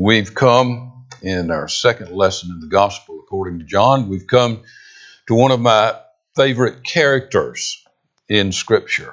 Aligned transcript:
We've 0.00 0.32
come 0.32 1.06
in 1.22 1.50
our 1.50 1.66
second 1.66 2.12
lesson 2.12 2.52
in 2.52 2.60
the 2.60 2.68
Gospel 2.68 3.18
according 3.18 3.58
to 3.58 3.64
John. 3.64 4.08
We've 4.08 4.28
come 4.28 4.62
to 5.26 5.34
one 5.34 5.50
of 5.50 5.58
my 5.58 5.98
favorite 6.36 6.84
characters 6.84 7.84
in 8.28 8.52
Scripture. 8.52 9.12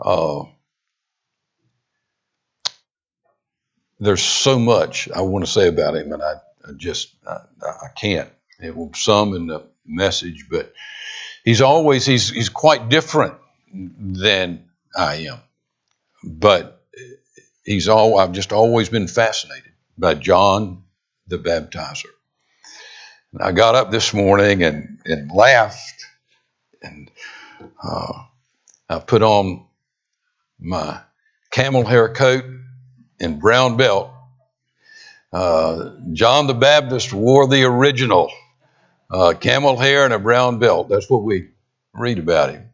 Uh, 0.00 0.42
there's 4.00 4.24
so 4.24 4.58
much 4.58 5.08
I 5.14 5.20
want 5.20 5.44
to 5.44 5.50
say 5.50 5.68
about 5.68 5.94
him, 5.94 6.12
and 6.14 6.20
I, 6.20 6.32
I 6.66 6.72
just 6.76 7.14
I, 7.24 7.38
I, 7.64 7.88
can't. 7.96 8.28
It 8.58 8.76
will 8.76 8.92
sum 8.92 9.36
in 9.36 9.46
the 9.46 9.68
message, 9.86 10.46
but 10.50 10.74
he's 11.44 11.60
always 11.60 12.04
he's 12.04 12.28
he's 12.28 12.48
quite 12.48 12.88
different 12.88 13.34
than 13.72 14.68
I 14.96 15.28
am. 15.30 15.38
But 16.24 16.79
he's 17.64 17.88
all 17.88 18.18
I've 18.18 18.32
just 18.32 18.52
always 18.52 18.88
been 18.88 19.08
fascinated 19.08 19.72
by 19.98 20.14
John 20.14 20.84
the 21.26 21.38
Baptizer. 21.38 22.10
And 23.32 23.42
I 23.42 23.52
got 23.52 23.74
up 23.74 23.90
this 23.90 24.12
morning 24.12 24.62
and, 24.62 24.98
and 25.04 25.30
laughed, 25.30 26.04
and 26.82 27.10
uh, 27.82 28.12
I 28.88 28.98
put 28.98 29.22
on 29.22 29.66
my 30.58 31.00
camel 31.50 31.84
hair 31.84 32.12
coat 32.12 32.44
and 33.20 33.40
brown 33.40 33.76
belt. 33.76 34.10
Uh, 35.32 35.90
John 36.12 36.48
the 36.48 36.54
Baptist 36.54 37.12
wore 37.12 37.46
the 37.46 37.62
original 37.64 38.32
uh, 39.10 39.34
camel 39.38 39.76
hair 39.76 40.04
and 40.04 40.12
a 40.14 40.18
brown 40.18 40.58
belt. 40.58 40.88
That's 40.88 41.08
what 41.08 41.22
we 41.22 41.50
read 41.92 42.18
about 42.18 42.50
him. 42.50 42.70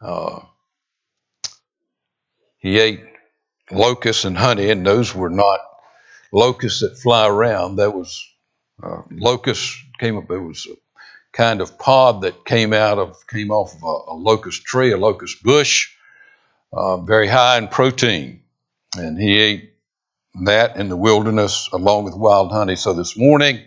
Uh, 0.00 0.40
he 2.58 2.78
ate 2.78 3.00
locusts 3.70 4.24
and 4.24 4.36
honey, 4.36 4.70
and 4.70 4.86
those 4.86 5.14
were 5.14 5.30
not 5.30 5.60
locusts 6.32 6.80
that 6.80 6.98
fly 6.98 7.28
around. 7.28 7.76
That 7.76 7.94
was 7.94 8.26
uh, 8.82 9.02
locusts 9.10 9.82
came 9.98 10.16
up. 10.16 10.30
It 10.30 10.38
was 10.38 10.66
a 10.66 10.74
kind 11.32 11.60
of 11.60 11.78
pod 11.78 12.22
that 12.22 12.44
came 12.44 12.72
out 12.72 12.98
of 12.98 13.26
came 13.26 13.50
off 13.50 13.74
of 13.74 13.82
a, 13.82 14.12
a 14.12 14.14
locust 14.14 14.64
tree, 14.64 14.92
a 14.92 14.96
locust 14.96 15.42
bush, 15.42 15.94
uh, 16.72 16.98
very 16.98 17.28
high 17.28 17.58
in 17.58 17.68
protein, 17.68 18.42
and 18.96 19.18
he 19.20 19.38
ate 19.38 19.74
that 20.44 20.76
in 20.76 20.88
the 20.88 20.96
wilderness 20.96 21.68
along 21.72 22.04
with 22.04 22.14
wild 22.14 22.52
honey. 22.52 22.76
So 22.76 22.92
this 22.94 23.16
morning, 23.16 23.60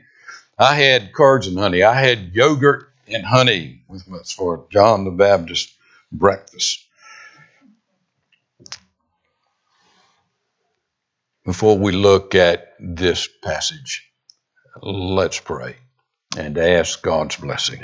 I 0.57 0.75
had 0.75 1.13
curds 1.13 1.47
and 1.47 1.57
honey. 1.57 1.83
I 1.83 1.99
had 1.99 2.33
yogurt 2.33 2.89
and 3.07 3.25
honey 3.25 3.83
with 3.87 4.11
us 4.13 4.31
for 4.31 4.65
John 4.69 5.03
the 5.03 5.11
Baptist 5.11 5.73
breakfast. 6.11 6.82
Before 11.45 11.77
we 11.77 11.91
look 11.91 12.35
at 12.35 12.73
this 12.79 13.27
passage, 13.43 14.09
let's 14.81 15.39
pray 15.39 15.75
and 16.37 16.57
ask 16.57 17.01
God's 17.01 17.35
blessing. 17.35 17.81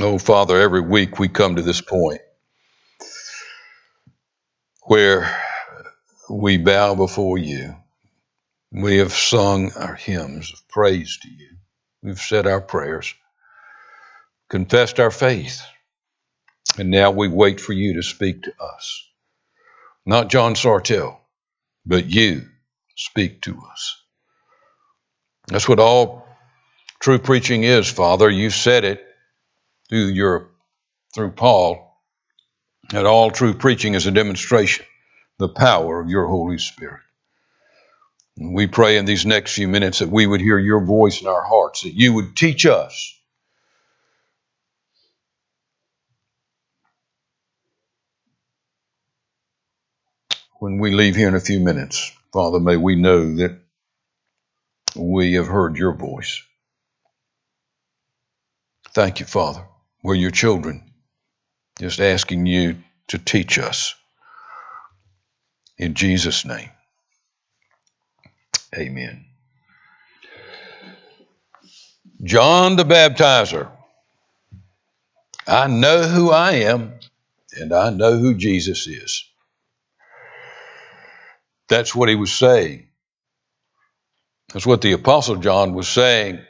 Oh, 0.00 0.18
Father, 0.18 0.60
every 0.60 0.80
week 0.80 1.18
we 1.18 1.28
come 1.28 1.56
to 1.56 1.62
this 1.62 1.80
point 1.80 2.20
where 4.84 5.36
we 6.30 6.56
bow 6.58 6.94
before 6.94 7.38
you. 7.38 7.74
We 8.70 8.98
have 8.98 9.12
sung 9.12 9.72
our 9.72 9.94
hymns 9.94 10.52
of 10.52 10.68
praise 10.68 11.18
to 11.22 11.28
you. 11.28 11.50
We've 12.02 12.18
said 12.18 12.46
our 12.46 12.60
prayers, 12.60 13.12
confessed 14.48 15.00
our 15.00 15.10
faith, 15.10 15.62
and 16.78 16.90
now 16.90 17.10
we 17.10 17.28
wait 17.28 17.60
for 17.60 17.72
you 17.72 17.94
to 17.94 18.02
speak 18.02 18.42
to 18.42 18.52
us. 18.60 19.04
Not 20.06 20.28
John 20.28 20.54
Sartell, 20.54 21.18
but 21.86 22.06
you 22.06 22.42
speak 22.96 23.42
to 23.42 23.62
us. 23.70 23.96
That's 25.48 25.68
what 25.68 25.80
all 25.80 26.26
true 27.00 27.18
preaching 27.18 27.64
is, 27.64 27.88
Father. 27.90 28.30
You 28.30 28.50
said 28.50 28.84
it 28.84 29.04
through 29.88 30.06
your 30.08 30.50
through 31.14 31.32
Paul 31.32 32.02
that 32.90 33.06
all 33.06 33.30
true 33.30 33.54
preaching 33.54 33.94
is 33.94 34.06
a 34.06 34.10
demonstration 34.10 34.86
the 35.38 35.48
power 35.48 36.00
of 36.00 36.08
your 36.08 36.26
Holy 36.26 36.58
Spirit. 36.58 37.00
We 38.36 38.66
pray 38.66 38.98
in 38.98 39.04
these 39.04 39.26
next 39.26 39.54
few 39.54 39.68
minutes 39.68 40.00
that 40.00 40.10
we 40.10 40.26
would 40.26 40.40
hear 40.40 40.58
your 40.58 40.84
voice 40.84 41.20
in 41.20 41.28
our 41.28 41.44
hearts, 41.44 41.82
that 41.82 41.94
you 41.94 42.14
would 42.14 42.36
teach 42.36 42.66
us 42.66 43.14
when 50.64 50.78
we 50.78 50.92
leave 50.92 51.14
here 51.14 51.28
in 51.28 51.34
a 51.34 51.40
few 51.40 51.60
minutes. 51.60 52.10
Father, 52.32 52.58
may 52.58 52.78
we 52.78 52.96
know 52.96 53.36
that 53.36 53.60
we 54.96 55.34
have 55.34 55.46
heard 55.46 55.76
your 55.76 55.92
voice. 55.92 56.42
Thank 58.94 59.20
you, 59.20 59.26
Father. 59.26 59.62
We're 60.02 60.14
your 60.14 60.30
children, 60.30 60.90
just 61.78 62.00
asking 62.00 62.46
you 62.46 62.76
to 63.08 63.18
teach 63.18 63.58
us. 63.58 63.94
In 65.76 65.92
Jesus' 65.92 66.46
name, 66.46 66.70
amen. 68.74 69.26
John 72.22 72.76
the 72.76 72.84
Baptizer. 72.84 73.68
I 75.46 75.66
know 75.66 76.04
who 76.04 76.30
I 76.30 76.52
am, 76.52 76.94
and 77.52 77.74
I 77.74 77.90
know 77.90 78.16
who 78.16 78.32
Jesus 78.32 78.86
is. 78.86 79.24
That's 81.68 81.94
what 81.94 82.08
he 82.08 82.14
was 82.14 82.32
saying. 82.32 82.88
That's 84.52 84.66
what 84.66 84.82
the 84.82 84.92
Apostle 84.92 85.36
John 85.36 85.74
was 85.74 85.88
saying 85.88 86.40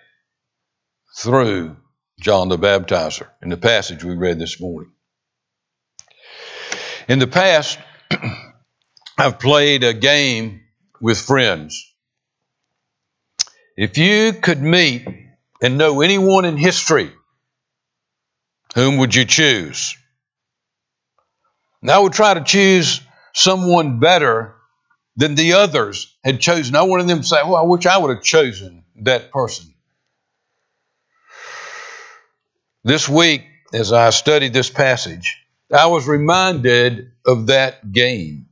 through 1.16 1.76
John 2.20 2.48
the 2.48 2.58
Baptizer 2.58 3.28
in 3.42 3.48
the 3.48 3.56
passage 3.56 4.04
we 4.04 4.14
read 4.14 4.38
this 4.38 4.60
morning. 4.60 4.92
In 7.08 7.18
the 7.18 7.26
past, 7.26 7.78
I've 9.18 9.38
played 9.38 9.84
a 9.84 9.94
game 9.94 10.62
with 11.00 11.18
friends. 11.20 11.92
If 13.76 13.98
you 13.98 14.32
could 14.32 14.62
meet 14.62 15.06
and 15.60 15.78
know 15.78 16.00
anyone 16.00 16.44
in 16.44 16.56
history, 16.56 17.12
whom 18.74 18.98
would 18.98 19.14
you 19.14 19.24
choose? 19.24 19.96
And 21.82 21.90
I 21.90 21.98
would 21.98 22.12
try 22.12 22.34
to 22.34 22.42
choose 22.42 23.00
someone 23.34 23.98
better 23.98 24.53
than 25.16 25.34
the 25.34 25.54
others 25.54 26.16
had 26.24 26.40
chosen. 26.40 26.74
I 26.76 26.82
wanted 26.82 27.08
them 27.08 27.20
to 27.20 27.26
say, 27.26 27.42
well, 27.44 27.56
I 27.56 27.62
wish 27.62 27.86
I 27.86 27.98
would 27.98 28.14
have 28.14 28.24
chosen 28.24 28.84
that 29.02 29.30
person. 29.30 29.74
This 32.82 33.08
week, 33.08 33.44
as 33.72 33.92
I 33.92 34.10
studied 34.10 34.52
this 34.52 34.70
passage, 34.70 35.38
I 35.72 35.86
was 35.86 36.06
reminded 36.06 37.12
of 37.26 37.46
that 37.46 37.92
game. 37.92 38.46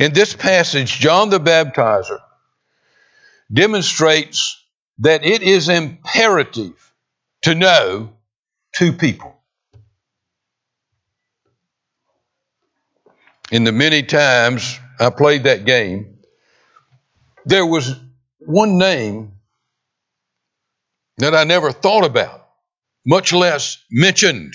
In 0.00 0.12
this 0.12 0.34
passage, 0.34 0.98
John 0.98 1.30
the 1.30 1.38
Baptizer 1.38 2.20
demonstrates 3.52 4.64
that 5.00 5.24
it 5.24 5.42
is 5.42 5.68
imperative 5.68 6.92
to 7.42 7.54
know 7.54 8.12
two 8.72 8.92
people. 8.92 9.36
In 13.50 13.64
the 13.64 13.72
many 13.72 14.02
times 14.02 14.78
I 15.00 15.10
played 15.10 15.44
that 15.44 15.64
game, 15.64 16.18
there 17.44 17.64
was 17.64 17.94
one 18.38 18.78
name 18.78 19.32
that 21.18 21.34
I 21.34 21.44
never 21.44 21.72
thought 21.72 22.04
about, 22.04 22.46
much 23.06 23.32
less 23.32 23.78
mentioned. 23.90 24.54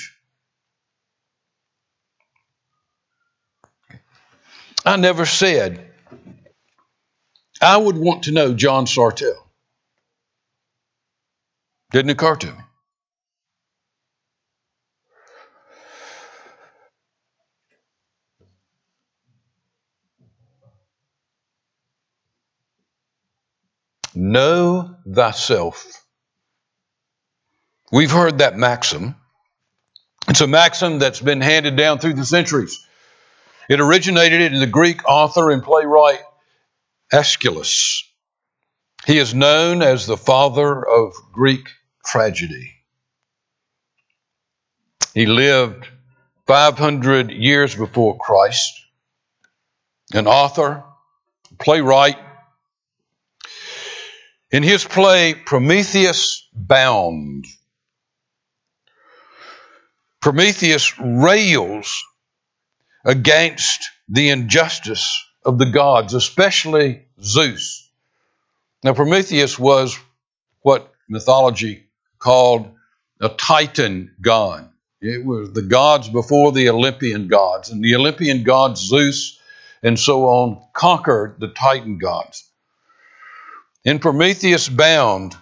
I 4.86 4.98
never 4.98 5.26
said, 5.26 5.90
I 7.62 7.78
would 7.78 7.98
want 7.98 8.24
to 8.24 8.32
know 8.32 8.54
John 8.54 8.86
Sartell. 8.86 9.38
Didn't 11.92 12.12
occur 12.12 12.36
to 12.36 12.48
me. 12.48 12.58
Know 24.34 24.96
thyself. 25.08 25.86
We've 27.92 28.10
heard 28.10 28.40
that 28.40 28.58
maxim. 28.58 29.16
It's 30.28 30.42
a 30.42 30.48
maxim 30.48 30.98
that's 30.98 31.20
been 31.20 31.40
handed 31.40 31.76
down 31.76 32.00
through 32.00 32.16
the 32.16 32.26
centuries. 32.26 32.84
It 33.70 33.80
originated 33.80 34.52
in 34.52 34.60
the 34.60 34.66
Greek 34.66 35.08
author 35.08 35.52
and 35.52 35.62
playwright 35.62 36.22
Aeschylus. 37.12 38.12
He 39.06 39.20
is 39.20 39.36
known 39.36 39.84
as 39.84 40.08
the 40.08 40.18
father 40.18 40.84
of 40.84 41.14
Greek 41.32 41.68
tragedy. 42.04 42.74
He 45.14 45.28
lived 45.28 45.88
500 46.48 47.30
years 47.30 47.76
before 47.76 48.18
Christ, 48.18 48.74
an 50.12 50.26
author, 50.26 50.84
playwright. 51.60 52.18
In 54.54 54.62
his 54.62 54.86
play, 54.86 55.34
Prometheus 55.34 56.48
Bound, 56.54 57.46
Prometheus 60.22 60.94
rails 61.00 62.04
against 63.04 63.90
the 64.08 64.30
injustice 64.30 65.26
of 65.44 65.58
the 65.58 65.66
gods, 65.66 66.14
especially 66.14 67.08
Zeus. 67.20 67.90
Now, 68.84 68.94
Prometheus 68.94 69.58
was 69.58 69.98
what 70.62 70.94
mythology 71.10 71.86
called 72.20 72.70
a 73.20 73.30
Titan 73.30 74.14
god. 74.22 74.70
It 75.02 75.26
was 75.26 75.52
the 75.54 75.64
gods 75.64 76.10
before 76.10 76.52
the 76.52 76.70
Olympian 76.70 77.28
gods. 77.28 77.72
And 77.72 77.84
the 77.84 77.96
Olympian 77.96 78.44
gods, 78.44 78.82
Zeus 78.82 79.40
and 79.82 80.00
so 80.00 80.26
on, 80.26 80.64
conquered 80.74 81.40
the 81.40 81.48
Titan 81.48 81.98
gods. 81.98 82.48
In 83.86 84.00
Prometheus 84.00 84.70
Bound, 84.70 85.36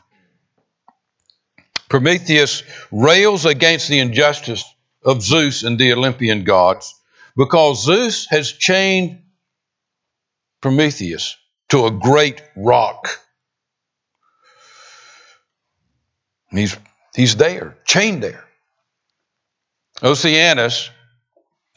Prometheus 1.89 2.63
rails 2.91 3.45
against 3.45 3.87
the 3.87 3.99
injustice 3.99 4.63
of 5.03 5.21
Zeus 5.21 5.63
and 5.63 5.77
the 5.77 5.93
Olympian 5.93 6.43
gods 6.43 6.95
because 7.35 7.83
Zeus 7.83 8.27
has 8.29 8.51
chained 8.51 9.21
Prometheus 10.59 11.35
to 11.69 11.85
a 11.85 11.91
great 11.91 12.41
rock. 12.55 13.19
He's, 16.49 16.75
he's 17.15 17.35
there, 17.35 17.77
chained 17.85 18.23
there. 18.23 18.43
Oceanus, 20.01 20.89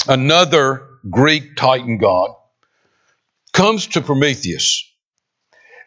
another 0.08 0.88
Greek 1.10 1.56
Titan 1.56 1.99
god, 1.99 2.31
comes 3.52 3.87
to 3.88 4.00
Prometheus 4.00 4.90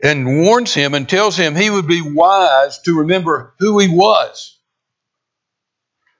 and 0.02 0.42
warns 0.42 0.74
him 0.74 0.94
and 0.94 1.08
tells 1.08 1.38
him 1.38 1.56
he 1.56 1.70
would 1.70 1.88
be 1.88 2.02
wise 2.02 2.80
to 2.80 3.00
remember 3.00 3.56
who 3.60 3.80
he 3.80 3.88
was. 3.88 4.58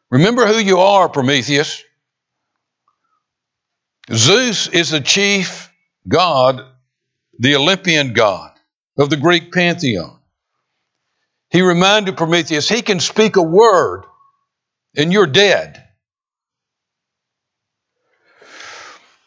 Remember 0.10 0.46
who 0.46 0.58
you 0.58 0.80
are, 0.80 1.10
Prometheus. 1.10 1.84
Zeus 4.12 4.68
is 4.68 4.92
the 4.92 5.02
chief 5.02 5.70
god, 6.08 6.62
the 7.40 7.56
Olympian 7.56 8.14
god 8.14 8.58
of 8.98 9.10
the 9.10 9.18
Greek 9.18 9.52
pantheon. 9.52 10.20
He 11.50 11.62
reminded 11.62 12.18
Prometheus, 12.18 12.68
he 12.68 12.82
can 12.82 13.00
speak 13.00 13.36
a 13.36 13.42
word 13.42 14.04
and 14.96 15.14
you're 15.14 15.28
dead. 15.28 15.84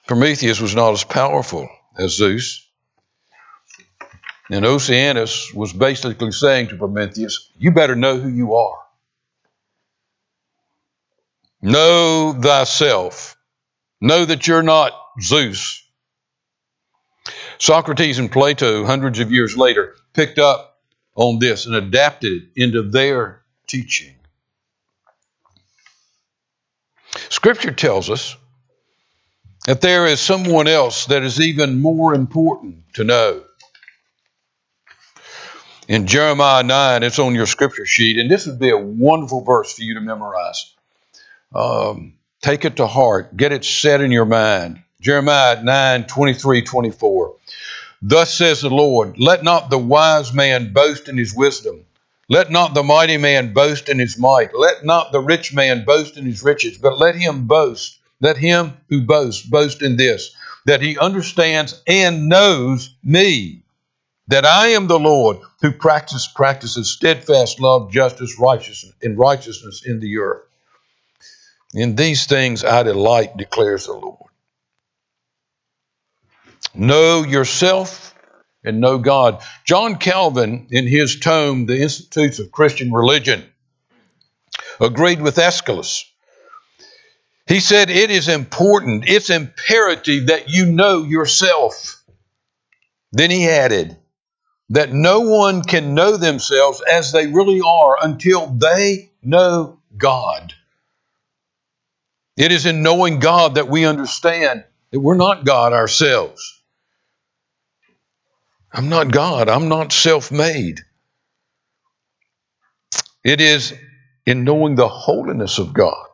Prometheus 0.06 0.60
was 0.60 0.74
not 0.74 0.92
as 0.92 1.04
powerful 1.04 1.68
as 1.96 2.16
Zeus. 2.16 2.66
And 4.50 4.66
Oceanus 4.66 5.54
was 5.54 5.72
basically 5.72 6.32
saying 6.32 6.68
to 6.68 6.76
Prometheus, 6.76 7.50
You 7.56 7.70
better 7.70 7.94
know 7.94 8.18
who 8.18 8.28
you 8.28 8.56
are. 8.56 8.78
Know 11.62 12.36
thyself. 12.36 13.36
Know 14.00 14.24
that 14.24 14.48
you're 14.48 14.62
not 14.62 14.92
Zeus. 15.22 15.86
Socrates 17.58 18.18
and 18.18 18.32
Plato, 18.32 18.84
hundreds 18.84 19.20
of 19.20 19.30
years 19.30 19.56
later, 19.56 19.94
picked 20.14 20.38
up 20.38 20.78
on 21.14 21.38
this 21.38 21.66
and 21.66 21.74
adapted 21.74 22.32
it 22.32 22.48
into 22.56 22.82
their 22.82 23.42
teaching. 23.68 24.14
Scripture 27.28 27.72
tells 27.72 28.10
us 28.10 28.36
that 29.66 29.80
there 29.80 30.06
is 30.06 30.18
someone 30.18 30.66
else 30.66 31.06
that 31.06 31.22
is 31.22 31.40
even 31.40 31.80
more 31.80 32.14
important 32.14 32.94
to 32.94 33.04
know. 33.04 33.44
In 35.90 36.06
Jeremiah 36.06 36.62
9, 36.62 37.02
it's 37.02 37.18
on 37.18 37.34
your 37.34 37.46
scripture 37.46 37.84
sheet, 37.84 38.16
and 38.16 38.30
this 38.30 38.46
would 38.46 38.60
be 38.60 38.70
a 38.70 38.78
wonderful 38.78 39.40
verse 39.40 39.72
for 39.72 39.82
you 39.82 39.94
to 39.94 40.00
memorize. 40.00 40.72
Um, 41.52 42.12
take 42.42 42.64
it 42.64 42.76
to 42.76 42.86
heart, 42.86 43.36
get 43.36 43.50
it 43.50 43.64
set 43.64 44.00
in 44.00 44.12
your 44.12 44.24
mind. 44.24 44.84
Jeremiah 45.00 45.60
9, 45.60 46.04
23, 46.04 46.62
24. 46.62 47.34
Thus 48.02 48.32
says 48.32 48.60
the 48.60 48.70
Lord, 48.70 49.18
let 49.18 49.42
not 49.42 49.68
the 49.68 49.78
wise 49.78 50.32
man 50.32 50.72
boast 50.72 51.08
in 51.08 51.16
his 51.16 51.34
wisdom. 51.34 51.84
Let 52.28 52.52
not 52.52 52.72
the 52.72 52.84
mighty 52.84 53.16
man 53.16 53.52
boast 53.52 53.88
in 53.88 53.98
his 53.98 54.16
might. 54.16 54.54
Let 54.54 54.84
not 54.84 55.10
the 55.10 55.18
rich 55.18 55.52
man 55.52 55.84
boast 55.84 56.16
in 56.16 56.24
his 56.24 56.44
riches, 56.44 56.78
but 56.78 57.00
let 57.00 57.16
him 57.16 57.48
boast 57.48 57.98
let 58.20 58.36
him 58.36 58.74
who 58.88 59.02
boasts 59.02 59.44
boast 59.44 59.82
in 59.82 59.96
this, 59.96 60.34
that 60.66 60.82
he 60.82 60.98
understands 60.98 61.82
and 61.86 62.28
knows 62.28 62.94
me, 63.02 63.59
that 64.30 64.44
I 64.44 64.68
am 64.68 64.86
the 64.86 64.98
Lord 64.98 65.38
who 65.60 65.72
practice, 65.72 66.26
practices 66.26 66.90
steadfast 66.90 67.60
love, 67.60 67.92
justice, 67.92 68.38
righteousness, 68.38 68.94
and 69.02 69.18
righteousness 69.18 69.82
in 69.84 70.00
the 70.00 70.18
earth. 70.18 70.46
In 71.74 71.94
these 71.94 72.26
things 72.26 72.64
I 72.64 72.82
delight, 72.82 73.36
declares 73.36 73.86
the 73.86 73.92
Lord. 73.92 74.30
Know 76.74 77.22
yourself 77.22 78.14
and 78.64 78.80
know 78.80 78.98
God. 78.98 79.42
John 79.64 79.96
Calvin, 79.96 80.68
in 80.70 80.86
his 80.86 81.20
tome, 81.20 81.66
The 81.66 81.80
Institutes 81.80 82.38
of 82.38 82.50
Christian 82.50 82.92
Religion, 82.92 83.44
agreed 84.80 85.20
with 85.20 85.38
Aeschylus 85.38 86.10
he 87.50 87.58
said, 87.58 87.90
It 87.90 88.12
is 88.12 88.28
important, 88.28 89.08
it's 89.08 89.28
imperative 89.28 90.28
that 90.28 90.48
you 90.48 90.66
know 90.66 91.02
yourself. 91.02 92.00
Then 93.10 93.28
he 93.32 93.48
added, 93.48 93.96
that 94.70 94.92
no 94.92 95.20
one 95.20 95.62
can 95.62 95.94
know 95.94 96.16
themselves 96.16 96.80
as 96.80 97.12
they 97.12 97.26
really 97.26 97.60
are 97.60 97.96
until 98.02 98.46
they 98.46 99.10
know 99.22 99.80
God. 99.96 100.54
It 102.36 102.52
is 102.52 102.66
in 102.66 102.82
knowing 102.82 103.18
God 103.18 103.56
that 103.56 103.68
we 103.68 103.84
understand 103.84 104.64
that 104.90 105.00
we're 105.00 105.16
not 105.16 105.44
God 105.44 105.72
ourselves. 105.72 106.62
I'm 108.72 108.88
not 108.88 109.12
God, 109.12 109.48
I'm 109.48 109.68
not 109.68 109.92
self 109.92 110.30
made. 110.30 110.80
It 113.24 113.40
is 113.40 113.74
in 114.24 114.44
knowing 114.44 114.76
the 114.76 114.88
holiness 114.88 115.58
of 115.58 115.74
God 115.74 116.06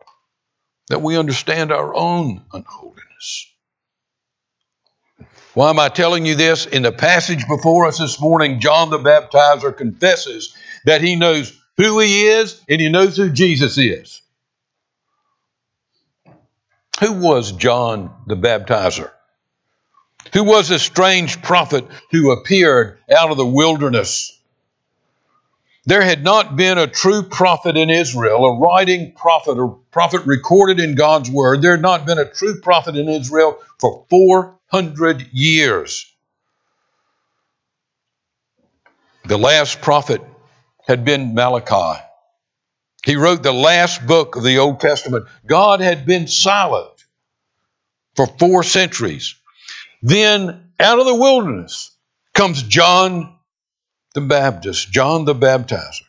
that 0.88 1.02
we 1.02 1.18
understand 1.18 1.72
our 1.72 1.94
own 1.94 2.42
unholiness. 2.52 3.52
Why 5.56 5.70
am 5.70 5.78
I 5.78 5.88
telling 5.88 6.26
you 6.26 6.34
this? 6.34 6.66
In 6.66 6.82
the 6.82 6.92
passage 6.92 7.48
before 7.48 7.86
us 7.86 7.96
this 7.96 8.20
morning, 8.20 8.60
John 8.60 8.90
the 8.90 8.98
Baptizer 8.98 9.74
confesses 9.74 10.54
that 10.84 11.00
he 11.00 11.16
knows 11.16 11.58
who 11.78 11.98
he 11.98 12.26
is 12.26 12.60
and 12.68 12.78
he 12.78 12.90
knows 12.90 13.16
who 13.16 13.30
Jesus 13.30 13.78
is. 13.78 14.20
Who 17.00 17.14
was 17.14 17.52
John 17.52 18.14
the 18.26 18.36
Baptizer? 18.36 19.10
Who 20.34 20.44
was 20.44 20.70
a 20.70 20.78
strange 20.78 21.40
prophet 21.40 21.86
who 22.10 22.32
appeared 22.32 22.98
out 23.10 23.30
of 23.30 23.38
the 23.38 23.46
wilderness 23.46 24.35
there 25.86 26.02
had 26.02 26.24
not 26.24 26.56
been 26.56 26.78
a 26.78 26.88
true 26.88 27.22
prophet 27.22 27.76
in 27.76 27.90
Israel, 27.90 28.44
a 28.44 28.58
writing 28.58 29.12
prophet, 29.12 29.56
or 29.56 29.78
prophet 29.92 30.26
recorded 30.26 30.80
in 30.80 30.96
God's 30.96 31.30
word. 31.30 31.62
There 31.62 31.70
had 31.70 31.82
not 31.82 32.04
been 32.04 32.18
a 32.18 32.28
true 32.28 32.60
prophet 32.60 32.96
in 32.96 33.08
Israel 33.08 33.58
for 33.78 34.04
400 34.10 35.28
years. 35.32 36.12
The 39.26 39.38
last 39.38 39.80
prophet 39.80 40.20
had 40.86 41.04
been 41.04 41.34
Malachi. 41.34 42.02
He 43.04 43.14
wrote 43.14 43.44
the 43.44 43.52
last 43.52 44.04
book 44.04 44.34
of 44.34 44.42
the 44.42 44.58
Old 44.58 44.80
Testament. 44.80 45.26
God 45.46 45.80
had 45.80 46.04
been 46.04 46.26
silent 46.26 47.04
for 48.16 48.26
four 48.26 48.64
centuries. 48.64 49.36
Then, 50.02 50.72
out 50.80 50.98
of 50.98 51.06
the 51.06 51.14
wilderness 51.14 51.96
comes 52.34 52.62
John 52.64 53.35
the 54.16 54.22
Baptist, 54.22 54.90
John 54.90 55.26
the 55.26 55.34
Baptizer. 55.34 56.02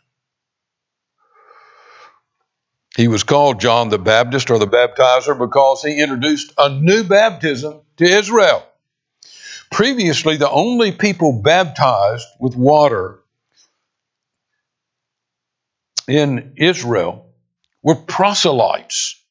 He 2.95 3.09
was 3.09 3.23
called 3.23 3.59
John 3.59 3.89
the 3.89 3.99
Baptist 3.99 4.49
or 4.49 4.57
the 4.59 4.65
Baptizer 4.65 5.37
because 5.37 5.83
he 5.83 6.01
introduced 6.01 6.53
a 6.57 6.69
new 6.69 7.03
baptism 7.03 7.81
to 7.97 8.05
Israel. 8.05 8.65
Previously, 9.69 10.37
the 10.37 10.49
only 10.49 10.93
people 10.93 11.41
baptized 11.41 12.25
with 12.39 12.55
water 12.55 13.19
in 16.07 16.53
Israel 16.55 17.25
were 17.83 17.95
proselytes. 17.95 19.21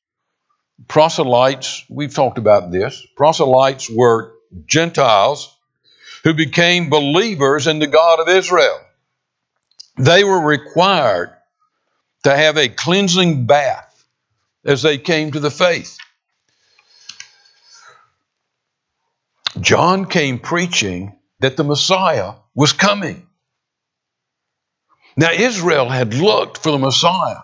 Proselytes, 0.86 1.82
we've 1.88 2.14
talked 2.14 2.36
about 2.36 2.70
this. 2.70 3.04
Proselytes 3.16 3.88
were 3.88 4.34
Gentiles 4.66 5.55
who 6.26 6.34
became 6.34 6.90
believers 6.90 7.68
in 7.68 7.78
the 7.78 7.86
God 7.86 8.18
of 8.18 8.28
Israel. 8.28 8.80
They 9.96 10.24
were 10.24 10.40
required 10.40 11.32
to 12.24 12.36
have 12.36 12.56
a 12.56 12.68
cleansing 12.68 13.46
bath 13.46 14.04
as 14.64 14.82
they 14.82 14.98
came 14.98 15.30
to 15.30 15.38
the 15.38 15.52
faith. 15.52 15.98
John 19.60 20.06
came 20.06 20.40
preaching 20.40 21.16
that 21.38 21.56
the 21.56 21.62
Messiah 21.62 22.32
was 22.56 22.72
coming. 22.72 23.28
Now, 25.16 25.30
Israel 25.30 25.88
had 25.88 26.12
looked 26.12 26.58
for 26.58 26.72
the 26.72 26.78
Messiah 26.78 27.42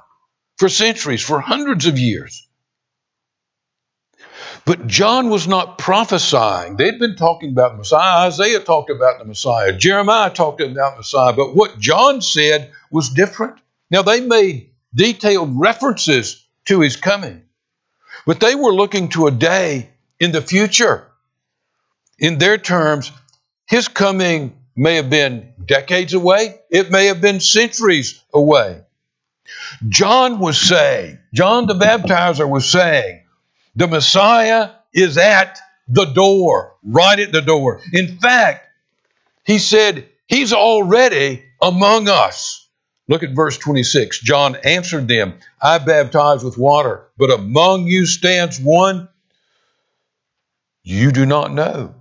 for 0.56 0.68
centuries, 0.68 1.22
for 1.22 1.38
hundreds 1.38 1.86
of 1.86 2.00
years. 2.00 2.48
But 4.64 4.87
John 4.87 5.28
was 5.28 5.49
not 5.49 5.78
prophesying. 5.78 6.76
They'd 6.76 6.99
been 6.99 7.16
talking 7.16 7.50
about 7.50 7.76
Messiah. 7.76 8.28
Isaiah 8.28 8.61
talked 8.61 8.90
about 8.90 9.19
the 9.19 9.25
Messiah. 9.25 9.73
Jeremiah 9.73 10.31
talked 10.31 10.61
about 10.61 10.97
Messiah. 10.97 11.33
But 11.33 11.54
what 11.54 11.78
John 11.81 12.21
said 12.21 12.71
was 12.90 13.09
different. 13.09 13.59
Now, 13.90 14.02
they 14.02 14.21
made 14.21 14.71
detailed 14.95 15.59
references 15.59 16.47
to 16.66 16.81
his 16.81 16.97
coming, 16.97 17.42
but 18.25 18.40
they 18.40 18.54
were 18.54 18.73
looking 18.73 19.09
to 19.11 19.26
a 19.26 19.33
day 19.33 19.90
in 20.21 20.33
the 20.33 20.42
future. 20.42 21.07
In 22.19 22.38
their 22.38 22.57
terms, 22.57 23.11
his 23.66 23.88
coming 23.88 24.57
may 24.76 24.97
have 24.97 25.11
been 25.11 25.52
decades 25.64 26.14
away, 26.14 26.61
it 26.71 26.90
may 26.90 27.07
have 27.07 27.21
been 27.21 27.40
centuries 27.40 28.23
away. 28.33 28.83
John 29.88 30.38
was 30.38 30.59
saying, 30.59 31.19
John 31.35 31.66
the 31.66 31.75
baptizer 31.75 32.49
was 32.49 32.71
saying, 32.71 33.22
the 33.75 33.88
Messiah 33.88 34.71
is 34.93 35.17
at 35.19 35.59
the 35.88 36.07
door, 36.07 36.75
right 36.85 37.19
at 37.19 37.33
the 37.33 37.43
door. 37.43 37.81
In 37.93 38.19
fact, 38.19 38.67
he 39.45 39.59
said, 39.59 40.09
He's 40.26 40.52
already 40.52 41.45
among 41.61 42.09
us. 42.09 42.67
Look 43.09 43.23
at 43.23 43.35
verse 43.35 43.59
26. 43.59 44.21
John 44.21 44.57
answered 44.64 45.09
them, 45.09 45.35
I 45.61 45.79
baptize 45.79 46.43
with 46.43 46.57
water, 46.57 47.09
but 47.19 47.31
among 47.31 47.87
you 47.87 48.07
stands 48.07 48.59
one 48.59 49.09
you 50.83 51.12
do 51.12 51.26
not 51.26 51.52
know. 51.52 51.95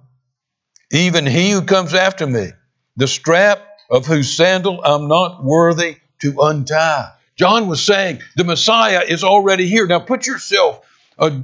Even 0.91 1.25
he 1.25 1.51
who 1.51 1.61
comes 1.61 1.93
after 1.93 2.25
me, 2.25 2.51
the 2.95 3.07
strap 3.07 3.61
of 3.89 4.05
whose 4.05 4.35
sandal 4.35 4.81
I'm 4.83 5.07
not 5.07 5.43
worthy 5.43 5.97
to 6.21 6.41
untie. 6.41 7.11
John 7.35 7.67
was 7.67 7.83
saying 7.83 8.21
the 8.35 8.43
Messiah 8.43 9.01
is 9.07 9.23
already 9.23 9.67
here. 9.67 9.87
Now 9.87 9.99
put 9.99 10.27
yourself, 10.27 10.85
a, 11.17 11.43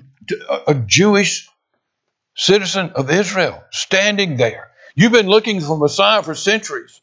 a 0.67 0.75
Jewish 0.75 1.49
citizen 2.35 2.91
of 2.95 3.09
Israel, 3.09 3.63
standing 3.71 4.37
there. 4.37 4.69
You've 4.95 5.11
been 5.11 5.27
looking 5.27 5.61
for 5.61 5.77
Messiah 5.77 6.23
for 6.23 6.35
centuries. 6.35 7.01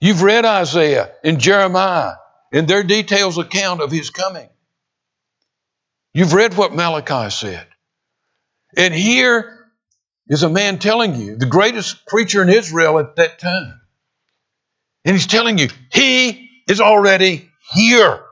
You've 0.00 0.22
read 0.22 0.44
Isaiah 0.44 1.12
and 1.22 1.38
Jeremiah 1.38 2.14
and 2.52 2.66
their 2.66 2.82
details 2.82 3.38
account 3.38 3.80
of 3.80 3.90
his 3.90 4.10
coming. 4.10 4.48
You've 6.12 6.32
read 6.32 6.56
what 6.56 6.74
Malachi 6.74 7.30
said. 7.30 7.66
And 8.76 8.94
here 8.94 9.66
is 10.28 10.42
a 10.42 10.48
man 10.48 10.78
telling 10.78 11.16
you, 11.16 11.36
the 11.36 11.46
greatest 11.46 12.06
preacher 12.06 12.42
in 12.42 12.48
Israel 12.48 12.98
at 12.98 13.16
that 13.16 13.38
time. 13.38 13.80
And 15.04 15.14
he's 15.14 15.26
telling 15.26 15.58
you, 15.58 15.68
he 15.92 16.50
is 16.68 16.80
already 16.80 17.50
here. 17.72 18.24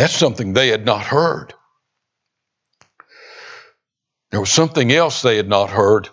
That's 0.00 0.16
something 0.16 0.54
they 0.54 0.68
had 0.68 0.86
not 0.86 1.02
heard. 1.02 1.52
There 4.30 4.40
was 4.40 4.48
something 4.48 4.90
else 4.90 5.20
they 5.20 5.36
had 5.36 5.46
not 5.46 5.68
heard. 5.68 6.08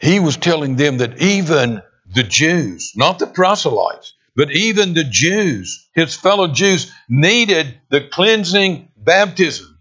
He 0.00 0.18
was 0.18 0.36
telling 0.36 0.74
them 0.74 0.98
that 0.98 1.22
even 1.22 1.80
the 2.12 2.24
Jews, 2.24 2.90
not 2.96 3.20
the 3.20 3.28
proselytes, 3.28 4.14
but 4.34 4.50
even 4.50 4.94
the 4.94 5.04
Jews, 5.04 5.88
his 5.94 6.16
fellow 6.16 6.48
Jews, 6.48 6.92
needed 7.08 7.80
the 7.90 8.08
cleansing 8.08 8.88
baptism 8.96 9.78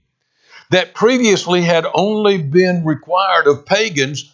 that 0.69 0.93
previously 0.93 1.63
had 1.63 1.87
only 1.91 2.37
been 2.37 2.85
required 2.85 3.47
of 3.47 3.65
pagans, 3.65 4.31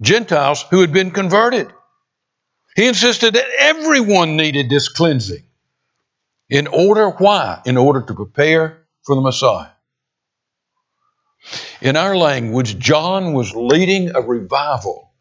Gentiles 0.00 0.64
who 0.70 0.80
had 0.80 0.94
been 0.94 1.10
converted. 1.10 1.70
He 2.74 2.86
insisted 2.86 3.34
that 3.34 3.48
everyone 3.58 4.36
needed 4.36 4.70
this 4.70 4.88
cleansing. 4.88 5.44
In 6.48 6.66
order, 6.66 7.10
why? 7.10 7.60
In 7.66 7.76
order 7.76 8.02
to 8.02 8.14
prepare 8.14 8.86
for 9.04 9.14
the 9.14 9.22
Messiah. 9.22 9.68
In 11.80 11.96
our 11.96 12.16
language, 12.16 12.78
John 12.78 13.32
was 13.32 13.54
leading 13.54 14.14
a 14.14 14.20
revival 14.20 15.12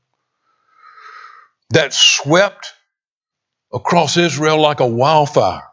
that 1.72 1.93
swept 1.93 2.74
across 3.74 4.17
Israel 4.17 4.60
like 4.60 4.79
a 4.79 4.88
wildfire. 4.88 5.63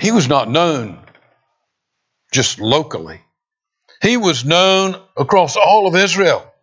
He 0.00 0.10
was 0.10 0.28
not 0.28 0.50
known 0.50 0.98
just 2.32 2.58
locally, 2.58 3.20
he 4.02 4.16
was 4.16 4.44
known 4.44 5.00
across 5.16 5.56
all 5.56 5.86
of 5.86 5.94
Israel. 5.94 6.53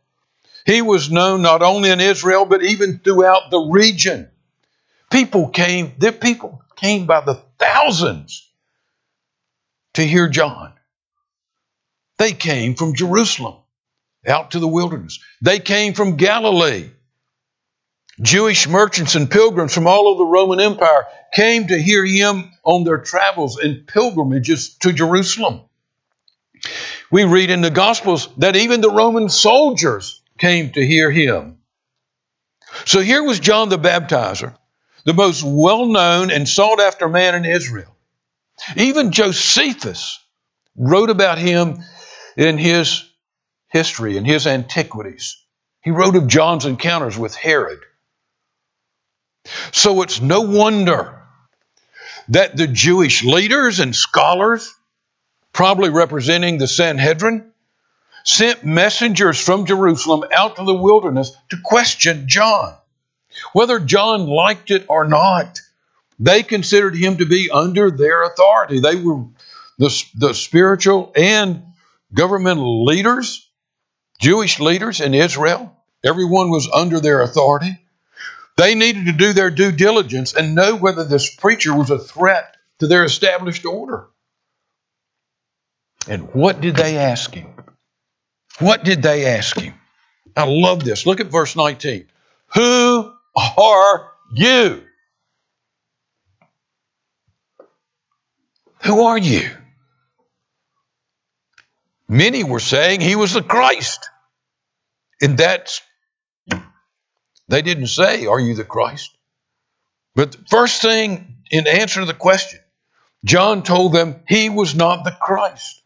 He 0.66 0.82
was 0.82 1.12
known 1.12 1.42
not 1.42 1.62
only 1.62 1.90
in 1.90 2.00
Israel, 2.00 2.46
but 2.46 2.64
even 2.64 3.00
throughout 3.00 3.52
the 3.52 3.60
region. 3.60 4.30
People 5.12 5.50
came, 5.50 5.94
their 5.98 6.12
people 6.12 6.64
came 6.76 7.06
by 7.06 7.22
the 7.22 7.36
thousands 7.60 8.50
to 9.94 10.06
hear 10.06 10.30
John. 10.30 10.74
They 12.18 12.32
came 12.34 12.76
from 12.76 12.96
Jerusalem 12.96 13.56
out 14.28 14.52
to 14.52 14.60
the 14.60 14.68
wilderness. 14.68 15.20
They 15.42 15.60
came 15.60 15.94
from 15.94 16.18
Galilee. 16.18 16.90
Jewish 18.22 18.68
merchants 18.68 19.16
and 19.16 19.30
pilgrims 19.30 19.74
from 19.74 19.88
all 19.88 20.08
over 20.08 20.20
the 20.20 20.26
Roman 20.26 20.60
Empire 20.60 21.06
came 21.34 21.68
to 21.68 21.82
hear 21.82 22.06
him 22.06 22.52
on 22.64 22.84
their 22.84 23.00
travels 23.00 23.58
and 23.58 23.88
pilgrimages 23.88 24.76
to 24.80 24.94
Jerusalem. 24.94 25.62
We 27.10 27.24
read 27.24 27.50
in 27.50 27.62
the 27.62 27.72
Gospels 27.72 28.30
that 28.38 28.56
even 28.56 28.82
the 28.82 28.92
Roman 28.92 29.28
soldiers 29.28 30.21
came 30.42 30.72
to 30.72 30.86
hear 30.86 31.12
him. 31.12 31.60
So 32.86 33.00
here 33.00 33.24
was 33.24 33.40
John 33.40 33.70
the 33.70 33.78
Baptizer, 33.78 34.56
the 35.06 35.14
most 35.14 35.44
well 35.44 35.86
known 35.86 36.32
and 36.32 36.50
sought 36.50 36.82
after 36.82 37.08
man 37.08 37.36
in 37.36 37.46
Israel. 37.46 37.96
Even 38.76 39.12
Josephus 39.12 40.20
wrote 40.76 41.12
about 41.12 41.38
him 41.38 41.84
in 42.36 42.58
his 42.58 43.04
history, 43.68 44.18
in 44.18 44.26
his 44.26 44.48
antiquities. 44.48 45.38
He 45.84 45.92
wrote 45.92 46.16
of 46.16 46.28
John's 46.28 46.66
encounters 46.66 47.18
with 47.18 47.36
Herod. 47.36 47.80
So 49.72 50.02
it's 50.02 50.22
no 50.22 50.42
wonder 50.42 51.22
that 52.30 52.58
the 52.58 52.68
Jewish 52.68 53.24
leaders 53.24 53.80
and 53.80 53.96
scholars, 53.96 54.74
probably 55.54 55.90
representing 55.90 56.58
the 56.58 56.68
Sanhedrin, 56.68 57.51
sent 58.24 58.64
messengers 58.64 59.40
from 59.40 59.66
Jerusalem 59.66 60.24
out 60.34 60.56
to 60.58 60.64
the 60.64 60.74
wilderness 60.74 61.32
to 61.50 61.58
question 61.64 62.28
John. 62.28 62.76
Whether 63.54 63.80
John 63.80 64.28
liked 64.28 64.72
it 64.72 64.86
or 64.90 65.08
not, 65.08 65.60
they 66.20 66.44
considered 66.44 66.96
him 66.96 67.18
to 67.18 67.26
be 67.26 67.50
under 67.52 67.90
their 67.90 68.24
authority. 68.24 68.80
They 68.80 68.96
were 68.96 69.26
the, 69.78 70.06
the 70.16 70.34
spiritual 70.34 71.12
and 71.16 71.64
governmental 72.14 72.86
leaders, 72.86 73.50
Jewish 74.20 74.60
leaders 74.60 75.02
in 75.02 75.14
Israel. 75.14 75.76
Everyone 76.04 76.50
was 76.50 76.70
under 76.72 77.00
their 77.00 77.22
authority. 77.22 77.80
They 78.58 78.76
needed 78.76 79.06
to 79.06 79.14
do 79.14 79.34
their 79.34 79.50
due 79.50 79.72
diligence 79.72 80.34
and 80.36 80.54
know 80.54 80.76
whether 80.76 81.04
this 81.04 81.34
preacher 81.34 81.76
was 81.76 81.90
a 81.90 81.98
threat 81.98 82.56
to 82.80 82.88
their 82.88 83.04
established 83.04 83.66
order. 83.66 84.08
And 86.08 86.34
what 86.34 86.62
did 86.62 86.76
they 86.76 86.98
ask 86.98 87.34
him? 87.34 87.54
What 88.62 88.84
did 88.84 89.02
they 89.02 89.26
ask 89.26 89.60
him? 89.60 89.74
I 90.38 90.46
love 90.46 90.84
this. 90.84 91.08
Look 91.08 91.20
at 91.20 91.28
verse 91.28 91.56
19. 91.56 92.06
Who 92.54 93.12
are 93.58 94.12
you? 94.34 94.84
Who 98.84 99.02
are 99.02 99.18
you? 99.18 99.50
Many 102.08 102.44
were 102.44 102.60
saying 102.60 103.02
he 103.02 103.16
was 103.16 103.34
the 103.34 103.42
Christ. 103.42 104.10
And 105.22 105.38
that's, 105.38 105.82
they 107.48 107.62
didn't 107.64 107.88
say, 107.88 108.28
Are 108.28 108.40
you 108.40 108.54
the 108.54 108.64
Christ? 108.64 109.10
But 110.14 110.34
the 110.34 110.46
first 110.50 110.84
thing 110.84 111.38
in 111.50 111.68
answer 111.68 112.02
to 112.02 112.06
the 112.06 112.14
question, 112.14 112.60
John 113.26 113.64
told 113.64 113.94
them 113.94 114.22
he 114.28 114.50
was 114.50 114.76
not 114.76 115.04
the 115.04 115.18
Christ. 115.20 115.82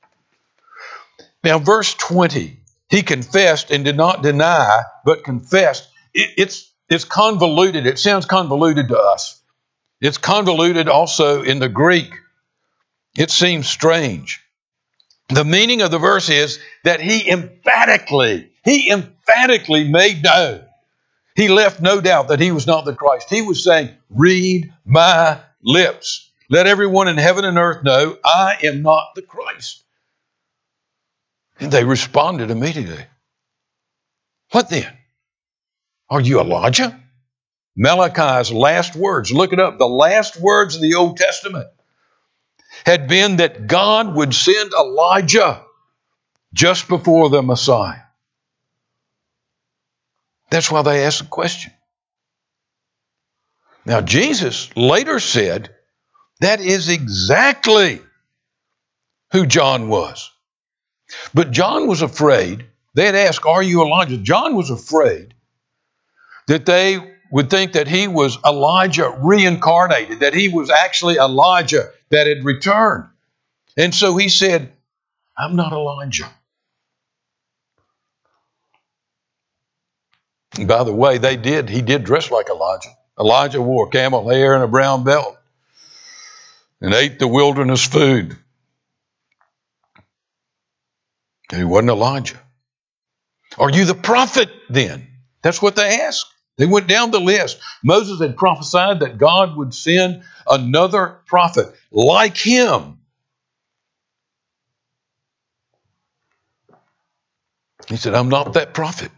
Now, 1.44 1.60
verse 1.60 1.94
20 1.94 2.60
he 2.90 3.02
confessed 3.02 3.72
and 3.72 3.84
did 3.84 3.98
not 3.98 4.24
deny, 4.24 4.84
but 5.04 5.24
confessed. 5.24 5.88
It, 6.14 6.30
it's, 6.38 6.72
it's 6.90 7.06
convoluted. 7.06 7.88
It 7.88 8.00
sounds 8.00 8.26
convoluted 8.26 8.90
to 8.90 8.98
us. 8.98 9.42
It's 10.02 10.18
convoluted 10.18 10.88
also 10.88 11.42
in 11.42 11.60
the 11.60 11.70
Greek. 11.70 12.14
It 13.18 13.32
seems 13.32 13.68
strange. 13.68 14.42
The 15.30 15.46
meaning 15.46 15.82
of 15.82 15.90
the 15.90 15.98
verse 15.98 16.30
is 16.30 16.60
that 16.84 17.00
he 17.00 17.30
emphatically, 17.30 18.52
he 18.64 18.92
emphatically 18.92 19.86
made 19.86 20.24
known. 20.24 20.64
He 21.36 21.48
left 21.48 21.82
no 21.82 22.00
doubt 22.00 22.28
that 22.28 22.40
he 22.40 22.52
was 22.52 22.68
not 22.68 22.86
the 22.86 22.94
Christ. 22.94 23.30
He 23.30 23.42
was 23.42 23.64
saying, 23.64 23.90
Read 24.10 24.72
my 24.86 25.40
lips. 25.64 26.30
Let 26.50 26.68
everyone 26.68 27.08
in 27.08 27.18
heaven 27.18 27.44
and 27.44 27.58
earth 27.58 27.84
know 27.84 28.18
I 28.24 28.58
am 28.64 28.84
not 28.84 29.16
the 29.16 29.24
Christ. 29.24 29.85
And 31.60 31.72
they 31.72 31.84
responded 31.84 32.52
immediately. 32.52 33.06
What 34.52 34.70
then? 34.70 34.92
Are 36.10 36.22
you 36.22 36.40
Elijah? 36.40 37.00
Malachi's 37.76 38.52
last 38.52 38.96
words, 38.96 39.32
look 39.32 39.52
it 39.52 39.60
up, 39.60 39.78
the 39.78 39.86
last 39.86 40.40
words 40.40 40.76
of 40.76 40.82
the 40.82 40.96
Old 40.96 41.18
Testament 41.18 41.68
had 42.86 43.08
been 43.08 43.38
that 43.38 43.68
God 43.68 44.16
would 44.16 44.34
send 44.34 44.72
Elijah 44.74 45.64
just 46.54 46.88
before 46.88 47.30
the 47.30 47.42
Messiah. 47.42 48.02
That's 50.50 50.72
why 50.72 50.84
they 50.84 51.06
asked 51.06 51.20
the 51.20 51.26
question. 51.26 51.74
Now, 53.86 54.02
Jesus 54.02 54.76
later 54.76 55.20
said 55.20 55.76
that 56.40 56.60
is 56.60 56.90
exactly 56.90 58.02
who 59.32 59.46
John 59.46 59.90
was. 59.90 60.32
But 61.34 61.52
John 61.52 61.88
was 61.88 62.02
afraid. 62.02 62.66
They 62.94 63.06
had 63.06 63.16
asked, 63.16 63.46
Are 63.46 63.64
you 63.64 63.82
Elijah? 63.82 64.18
John 64.18 64.56
was 64.56 64.70
afraid 64.70 65.34
that 66.48 66.66
they 66.66 67.00
would 67.32 67.50
think 67.50 67.74
that 67.74 67.88
he 67.88 68.08
was 68.08 68.38
Elijah 68.46 69.14
reincarnated, 69.22 70.22
that 70.22 70.34
he 70.34 70.48
was 70.48 70.70
actually 70.70 71.16
Elijah 71.16 71.90
that 72.10 72.28
had 72.28 72.46
returned. 72.46 73.06
And 73.78 73.94
so 73.94 74.16
he 74.16 74.30
said, 74.30 74.72
I'm 75.38 75.56
not 75.56 75.74
Elijah. 75.74 76.32
And 80.58 80.68
by 80.68 80.84
the 80.84 80.94
way, 80.94 81.18
they 81.18 81.36
did, 81.36 81.70
he 81.70 81.82
did 81.82 82.06
dress 82.06 82.32
like 82.32 82.48
Elijah. 82.50 82.90
Elijah 83.20 83.62
wore 83.62 83.90
camel 83.90 84.30
hair 84.30 84.54
and 84.56 84.64
a 84.64 84.68
brown 84.68 85.04
belt 85.04 85.38
and 86.80 86.94
ate 86.94 87.20
the 87.20 87.28
wilderness 87.28 87.86
food. 87.86 88.32
And 88.32 88.38
he 91.52 91.64
wasn't 91.64 91.90
Elijah. 91.92 92.40
Are 93.58 93.70
you 93.72 93.86
the 93.86 93.96
prophet 93.96 94.50
then? 94.70 95.08
That's 95.44 95.62
what 95.62 95.76
they 95.76 96.02
asked. 96.02 96.28
They 96.58 96.66
went 96.66 96.88
down 96.88 97.12
the 97.12 97.20
list. 97.20 97.60
Moses 97.84 98.22
had 98.22 98.38
prophesied 98.38 99.02
that 99.02 99.18
God 99.18 99.58
would 99.58 99.74
send 99.74 100.24
another 100.50 101.20
prophet 101.28 101.74
like 101.92 102.38
him. 102.38 103.00
He 107.88 107.98
said, 107.98 108.16
I'm 108.16 108.30
not 108.30 108.54
that 108.54 108.74
prophet. 108.74 109.12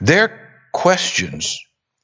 Their 0.00 0.50
questions 0.72 1.60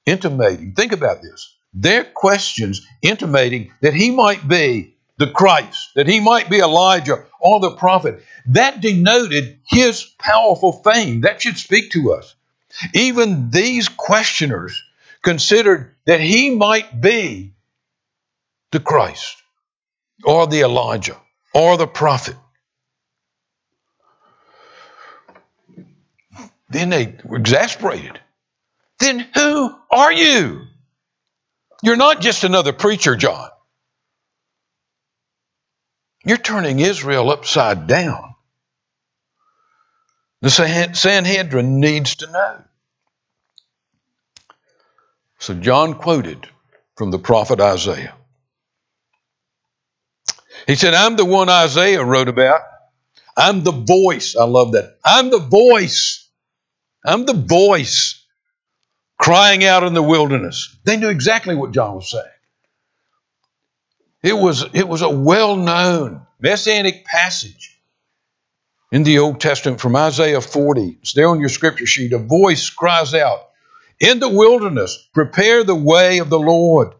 intimating, 0.06 0.74
think 0.74 0.92
about 0.92 1.22
this, 1.22 1.56
their 1.74 2.04
questions 2.04 2.86
intimating 3.02 3.72
that 3.82 3.94
he 3.94 4.10
might 4.12 4.46
be 4.46 4.95
the 5.18 5.26
Christ, 5.26 5.94
that 5.94 6.06
he 6.06 6.20
might 6.20 6.50
be 6.50 6.58
Elijah 6.58 7.24
or 7.40 7.60
the 7.60 7.76
prophet, 7.76 8.22
that 8.46 8.80
denoted 8.80 9.60
his 9.66 10.04
powerful 10.18 10.72
fame. 10.72 11.22
That 11.22 11.40
should 11.40 11.56
speak 11.56 11.92
to 11.92 12.12
us. 12.12 12.34
Even 12.94 13.50
these 13.50 13.88
questioners 13.88 14.82
considered 15.22 15.94
that 16.04 16.20
he 16.20 16.50
might 16.50 17.00
be 17.00 17.54
the 18.72 18.80
Christ 18.80 19.36
or 20.24 20.46
the 20.46 20.60
Elijah 20.60 21.16
or 21.54 21.76
the 21.76 21.86
prophet. 21.86 22.36
Then 26.68 26.90
they 26.90 27.16
were 27.24 27.38
exasperated. 27.38 28.20
Then 28.98 29.20
who 29.34 29.74
are 29.90 30.12
you? 30.12 30.62
You're 31.82 31.96
not 31.96 32.20
just 32.20 32.44
another 32.44 32.72
preacher, 32.72 33.16
John. 33.16 33.48
You're 36.26 36.36
turning 36.38 36.80
Israel 36.80 37.30
upside 37.30 37.86
down. 37.86 38.34
The 40.42 40.50
Sanhedrin 40.50 41.80
needs 41.80 42.16
to 42.16 42.30
know. 42.30 42.64
So 45.38 45.54
John 45.54 45.94
quoted 45.94 46.46
from 46.96 47.10
the 47.10 47.18
prophet 47.18 47.60
Isaiah. 47.60 48.14
He 50.66 50.74
said, 50.74 50.94
I'm 50.94 51.14
the 51.16 51.24
one 51.24 51.48
Isaiah 51.48 52.04
wrote 52.04 52.28
about. 52.28 52.60
I'm 53.36 53.62
the 53.62 53.72
voice. 53.72 54.34
I 54.34 54.44
love 54.44 54.72
that. 54.72 54.98
I'm 55.04 55.30
the 55.30 55.38
voice. 55.38 56.28
I'm 57.04 57.24
the 57.24 57.34
voice 57.34 58.24
crying 59.16 59.64
out 59.64 59.84
in 59.84 59.94
the 59.94 60.02
wilderness. 60.02 60.76
They 60.84 60.96
knew 60.96 61.08
exactly 61.08 61.54
what 61.54 61.70
John 61.72 61.94
was 61.94 62.10
saying. 62.10 62.24
It 64.26 64.36
was, 64.36 64.64
it 64.74 64.88
was 64.88 65.02
a 65.02 65.08
well 65.08 65.54
known 65.54 66.26
messianic 66.40 67.04
passage 67.04 67.80
in 68.90 69.04
the 69.04 69.20
Old 69.20 69.40
Testament 69.40 69.80
from 69.80 69.94
Isaiah 69.94 70.40
40. 70.40 70.98
It's 71.00 71.12
there 71.12 71.28
on 71.28 71.38
your 71.38 71.48
scripture 71.48 71.86
sheet. 71.86 72.12
A 72.12 72.18
voice 72.18 72.68
cries 72.68 73.14
out, 73.14 73.50
in 74.00 74.18
the 74.18 74.28
wilderness, 74.28 75.08
prepare 75.14 75.62
the 75.62 75.76
way 75.76 76.18
of 76.18 76.28
the 76.28 76.40
Lord. 76.40 76.94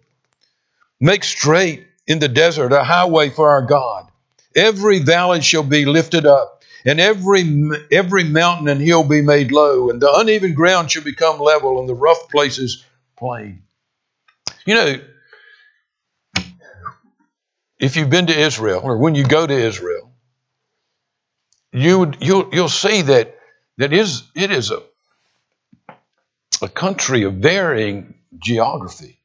Make 1.00 1.24
straight 1.24 1.88
in 2.06 2.20
the 2.20 2.28
desert 2.28 2.72
a 2.72 2.84
highway 2.84 3.30
for 3.30 3.48
our 3.50 3.62
God. 3.62 4.08
Every 4.54 5.00
valley 5.00 5.40
shall 5.40 5.64
be 5.64 5.84
lifted 5.84 6.26
up, 6.26 6.62
and 6.84 7.00
every, 7.00 7.42
every 7.90 8.22
mountain 8.22 8.68
and 8.68 8.80
hill 8.80 9.02
be 9.02 9.20
made 9.20 9.50
low, 9.50 9.90
and 9.90 10.00
the 10.00 10.14
uneven 10.14 10.54
ground 10.54 10.92
shall 10.92 11.02
become 11.02 11.40
level, 11.40 11.80
and 11.80 11.88
the 11.88 11.94
rough 11.94 12.28
places 12.30 12.84
plain. 13.16 13.64
You 14.64 14.76
know, 14.76 15.00
if 17.80 17.96
you've 17.96 18.10
been 18.10 18.28
to 18.28 18.38
Israel, 18.38 18.80
or 18.84 18.98
when 18.98 19.14
you 19.14 19.24
go 19.24 19.46
to 19.46 19.54
Israel, 19.54 20.12
you 21.72 22.12
you'll, 22.20 22.50
you'll 22.54 22.68
see 22.68 23.02
that, 23.02 23.36
that 23.78 23.92
is, 23.92 24.24
it 24.34 24.50
is 24.50 24.70
a 24.70 24.82
a 26.62 26.68
country 26.68 27.22
of 27.24 27.34
varying 27.34 28.14
geography. 28.38 29.20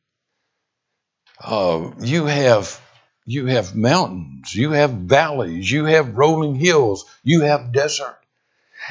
Uh, 1.43 1.91
you 2.01 2.25
have 2.25 2.81
you 3.25 3.47
have 3.47 3.75
mountains, 3.75 4.53
you 4.55 4.71
have 4.71 4.91
valleys, 4.91 5.71
you 5.71 5.85
have 5.85 6.17
rolling 6.17 6.55
hills, 6.55 7.05
you 7.23 7.41
have 7.41 7.71
desert. 7.73 8.17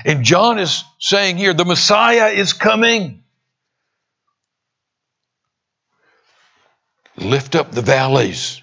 And 0.05 0.25
John 0.25 0.59
is 0.59 0.85
saying 1.01 1.39
here, 1.39 1.55
the 1.55 1.65
Messiah 1.67 2.29
is 2.31 2.53
coming. 2.55 3.25
Lift 7.19 7.57
up 7.57 7.73
the 7.73 7.83
valleys, 7.83 8.60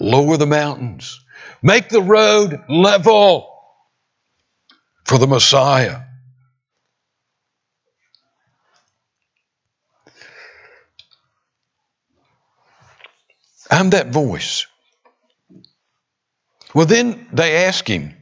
lower 0.00 0.36
the 0.36 0.46
mountains, 0.46 1.24
make 1.62 1.88
the 1.88 2.02
road 2.02 2.64
level 2.68 3.52
for 5.04 5.18
the 5.18 5.26
Messiah. 5.26 6.00
I'm 13.70 13.90
that 13.90 14.08
voice. 14.08 14.66
Well, 16.74 16.86
then 16.86 17.28
they 17.32 17.66
ask 17.66 17.88
him, 17.88 18.14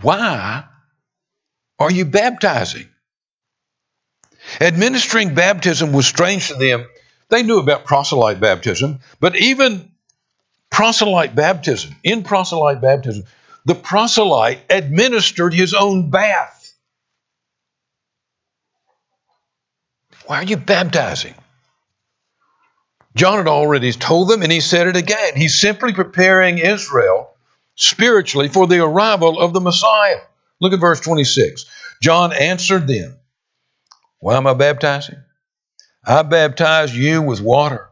Why 0.00 0.64
are 1.78 1.90
you 1.90 2.04
baptizing? 2.04 2.88
Administering 4.60 5.34
baptism 5.34 5.92
was 5.92 6.06
strange 6.06 6.48
to 6.48 6.54
them. 6.54 6.86
They 7.30 7.42
knew 7.42 7.58
about 7.58 7.84
proselyte 7.84 8.40
baptism, 8.40 9.00
but 9.20 9.36
even 9.36 9.90
proselyte 10.70 11.34
baptism, 11.34 11.94
in 12.02 12.22
proselyte 12.22 12.80
baptism, 12.80 13.24
the 13.64 13.74
proselyte 13.74 14.60
administered 14.70 15.52
his 15.52 15.74
own 15.74 16.10
bath. 16.10 16.72
Why 20.26 20.36
are 20.36 20.44
you 20.44 20.56
baptizing? 20.56 21.34
John 23.14 23.38
had 23.38 23.48
already 23.48 23.92
told 23.92 24.28
them, 24.28 24.42
and 24.42 24.52
he 24.52 24.60
said 24.60 24.86
it 24.86 24.96
again. 24.96 25.34
He's 25.36 25.58
simply 25.58 25.92
preparing 25.92 26.58
Israel 26.58 27.30
spiritually 27.74 28.48
for 28.48 28.66
the 28.66 28.84
arrival 28.84 29.40
of 29.40 29.52
the 29.52 29.60
Messiah. 29.60 30.20
Look 30.60 30.72
at 30.72 30.80
verse 30.80 31.00
26. 31.00 31.64
John 32.02 32.32
answered 32.32 32.86
them, 32.86 33.18
Why 34.20 34.36
am 34.36 34.46
I 34.46 34.54
baptizing? 34.54 35.16
I 36.04 36.22
baptize 36.22 36.96
you 36.96 37.22
with 37.22 37.40
water, 37.40 37.88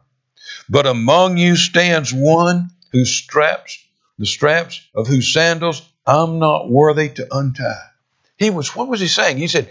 but 0.68 0.86
among 0.86 1.36
you 1.36 1.56
stands 1.56 2.12
one 2.12 2.70
whose 2.92 3.12
straps, 3.12 3.78
the 4.18 4.26
straps 4.26 4.80
of 4.94 5.06
whose 5.06 5.32
sandals 5.32 5.82
I'm 6.06 6.38
not 6.38 6.70
worthy 6.70 7.08
to 7.10 7.26
untie. 7.30 7.82
He 8.36 8.50
was, 8.50 8.74
what 8.76 8.88
was 8.88 9.00
he 9.00 9.08
saying? 9.08 9.38
He 9.38 9.48
said, 9.48 9.70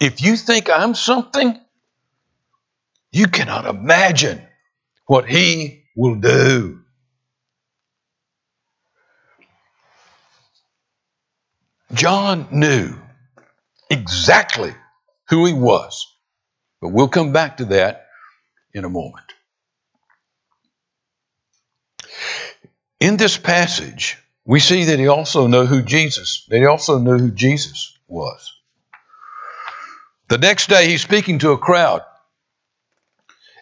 If 0.00 0.22
you 0.22 0.36
think 0.36 0.68
I'm 0.68 0.94
something, 0.94 1.58
you 3.12 3.28
cannot 3.28 3.66
imagine 3.66 4.42
what 5.06 5.28
he 5.28 5.84
will 5.96 6.16
do. 6.16 6.80
John 11.94 12.48
knew 12.50 12.94
exactly 13.88 14.74
who 15.28 15.46
he 15.46 15.54
was, 15.54 16.06
but 16.80 16.88
we'll 16.88 17.08
come 17.08 17.32
back 17.32 17.58
to 17.58 17.66
that 17.66 18.06
in 18.72 18.84
a 18.84 18.88
moment. 18.88 19.28
in 23.00 23.16
this 23.16 23.36
passage, 23.36 24.18
we 24.44 24.60
see 24.60 24.84
that 24.84 24.98
he 24.98 25.08
also 25.08 25.46
knew 25.46 25.66
who 25.66 25.82
Jesus, 25.82 26.46
he 26.50 26.64
also 26.64 26.98
knew 26.98 27.18
who 27.18 27.30
Jesus 27.30 27.96
was. 28.08 28.54
The 30.28 30.38
next 30.38 30.68
day, 30.68 30.88
he's 30.88 31.02
speaking 31.02 31.38
to 31.40 31.52
a 31.52 31.58
crowd, 31.58 32.02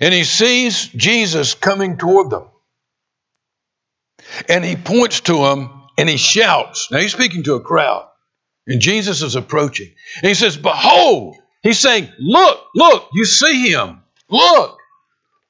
and 0.00 0.12
he 0.12 0.24
sees 0.24 0.88
Jesus 0.88 1.54
coming 1.54 1.96
toward 1.96 2.30
them. 2.30 2.44
And 4.48 4.64
he 4.64 4.76
points 4.76 5.20
to 5.22 5.46
him 5.46 5.70
and 5.96 6.08
he 6.08 6.16
shouts. 6.16 6.88
Now, 6.90 6.98
he's 6.98 7.12
speaking 7.12 7.44
to 7.44 7.54
a 7.54 7.60
crowd, 7.60 8.08
and 8.66 8.80
Jesus 8.80 9.22
is 9.22 9.36
approaching. 9.36 9.94
And 10.16 10.28
he 10.28 10.34
says, 10.34 10.56
Behold, 10.56 11.36
he's 11.66 11.78
saying, 11.78 12.08
Look, 12.18 12.60
look, 12.74 13.08
you 13.12 13.24
see 13.24 13.70
him. 13.70 14.02
Look. 14.28 14.78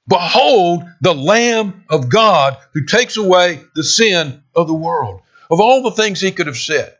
Behold 0.09 0.85
the 1.01 1.15
Lamb 1.15 1.85
of 1.91 2.09
God 2.09 2.57
who 2.75 2.85
takes 2.85 3.17
away 3.17 3.61
the 3.75 3.83
sin 3.83 4.43
of 4.55 4.69
the 4.69 4.75
world. 4.75 5.23
Of 5.51 5.61
all 5.61 5.83
the 5.83 5.91
things 5.91 6.21
he 6.21 6.33
could 6.33 6.47
have 6.47 6.57
said, 6.57 6.93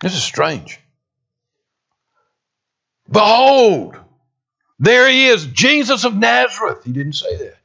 this 0.00 0.14
is 0.14 0.22
strange. 0.22 0.80
Behold, 3.10 3.96
there 4.78 5.08
he 5.08 5.26
is, 5.26 5.46
Jesus 5.46 6.04
of 6.04 6.16
Nazareth. 6.16 6.84
He 6.84 6.92
didn't 6.92 7.14
say 7.14 7.36
that. 7.36 7.56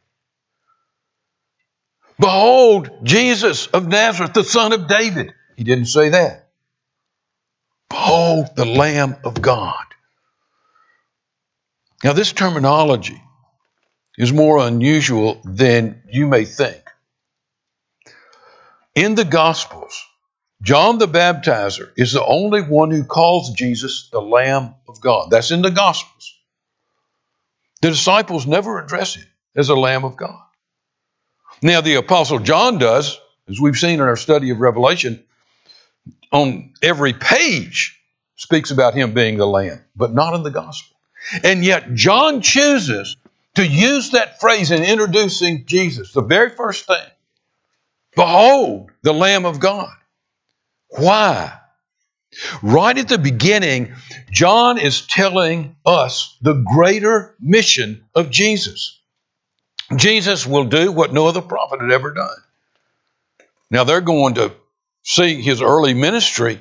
Behold, 2.19 2.89
Jesus 3.03 3.67
of 3.67 3.87
Nazareth, 3.87 4.33
the 4.33 4.43
son 4.43 4.73
of 4.73 4.87
David. 4.87 5.33
He 5.55 5.63
didn't 5.63 5.85
say 5.85 6.09
that. 6.09 6.44
Behold, 7.89 8.47
the 8.55 8.65
Lamb 8.65 9.15
of 9.23 9.41
God. 9.41 9.85
Now, 12.03 12.13
this 12.13 12.33
terminology 12.33 13.21
is 14.17 14.31
more 14.31 14.65
unusual 14.65 15.41
than 15.43 16.03
you 16.11 16.27
may 16.27 16.45
think. 16.45 16.81
In 18.93 19.15
the 19.15 19.25
Gospels, 19.25 20.05
John 20.61 20.97
the 20.97 21.07
Baptizer 21.07 21.91
is 21.97 22.13
the 22.13 22.23
only 22.23 22.61
one 22.61 22.91
who 22.91 23.03
calls 23.03 23.51
Jesus 23.51 24.09
the 24.11 24.21
Lamb 24.21 24.75
of 24.87 25.01
God. 25.01 25.29
That's 25.31 25.51
in 25.51 25.61
the 25.61 25.71
Gospels. 25.71 26.33
The 27.81 27.89
disciples 27.89 28.47
never 28.47 28.79
address 28.79 29.15
him 29.15 29.25
as 29.55 29.69
a 29.69 29.75
Lamb 29.75 30.05
of 30.05 30.15
God. 30.15 30.41
Now, 31.61 31.81
the 31.81 31.95
Apostle 31.95 32.39
John 32.39 32.77
does, 32.77 33.19
as 33.49 33.59
we've 33.59 33.75
seen 33.75 33.95
in 33.95 34.01
our 34.01 34.15
study 34.15 34.49
of 34.49 34.59
Revelation, 34.59 35.23
on 36.31 36.73
every 36.81 37.13
page 37.13 37.99
speaks 38.35 38.71
about 38.71 38.93
him 38.93 39.13
being 39.13 39.37
the 39.37 39.47
Lamb, 39.47 39.83
but 39.95 40.13
not 40.13 40.33
in 40.33 40.43
the 40.43 40.51
Gospel. 40.51 40.97
And 41.43 41.63
yet, 41.63 41.93
John 41.93 42.41
chooses 42.41 43.17
to 43.55 43.65
use 43.65 44.11
that 44.11 44.39
phrase 44.39 44.71
in 44.71 44.83
introducing 44.83 45.65
Jesus, 45.65 46.11
the 46.11 46.21
very 46.21 46.49
first 46.49 46.85
thing. 46.85 47.07
Behold, 48.15 48.91
the 49.01 49.13
Lamb 49.13 49.45
of 49.45 49.59
God. 49.59 49.91
Why? 50.89 51.57
Right 52.61 52.97
at 52.97 53.07
the 53.07 53.17
beginning, 53.17 53.93
John 54.29 54.77
is 54.77 55.07
telling 55.07 55.75
us 55.85 56.37
the 56.41 56.53
greater 56.53 57.35
mission 57.39 58.05
of 58.13 58.29
Jesus. 58.29 58.99
Jesus 59.95 60.45
will 60.45 60.65
do 60.65 60.91
what 60.91 61.13
no 61.13 61.27
other 61.27 61.41
prophet 61.41 61.81
had 61.81 61.91
ever 61.91 62.13
done. 62.13 62.37
Now 63.71 63.83
they're 63.83 64.01
going 64.01 64.35
to 64.35 64.53
see 65.05 65.41
his 65.41 65.61
early 65.61 65.93
ministry, 65.93 66.59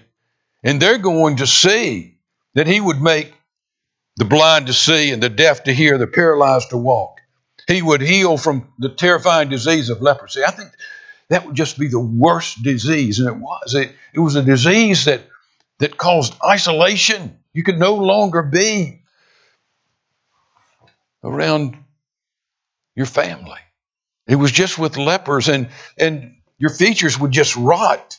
and 0.63 0.81
they're 0.81 0.99
going 0.99 1.37
to 1.37 1.47
see 1.47 2.19
that 2.55 2.67
he 2.67 2.81
would 2.81 3.01
make 3.01 3.33
the 4.17 4.25
blind 4.25 4.69
to 4.69 4.73
see 4.73 5.11
and 5.11 5.23
the 5.23 5.29
deaf 5.29 5.65
to 5.65 5.75
hear, 5.75 5.99
the 5.99 6.07
paralyzed 6.07 6.71
to 6.71 6.77
walk. 6.77 7.21
He 7.67 7.81
would 7.83 8.03
heal 8.03 8.37
from 8.37 8.69
the 8.79 8.91
terrifying 8.91 9.49
disease 9.49 9.89
of 9.89 10.03
leprosy. 10.03 10.45
I 10.45 10.51
think 10.51 10.71
that 11.31 11.47
would 11.47 11.57
just 11.57 11.79
be 11.79 11.89
the 11.89 11.99
worst 11.99 12.63
disease, 12.63 13.19
and 13.19 13.29
it 13.29 13.37
was. 13.37 13.75
It, 13.75 13.93
it 14.13 14.21
was 14.21 14.37
a 14.37 14.43
disease 14.43 15.07
that, 15.07 15.23
that 15.79 15.97
caused 15.97 16.35
isolation. 16.45 17.39
You 17.55 17.65
could 17.65 17.79
no 17.79 17.95
longer 17.95 18.43
be 18.43 19.01
around 21.25 21.79
your 22.95 23.07
family. 23.07 23.59
It 24.27 24.37
was 24.37 24.53
just 24.53 24.79
with 24.79 24.99
lepers, 24.99 25.49
and, 25.49 25.71
and 25.97 26.37
your 26.59 26.71
features 26.71 27.19
would 27.19 27.31
just 27.31 27.57
rot. 27.57 28.19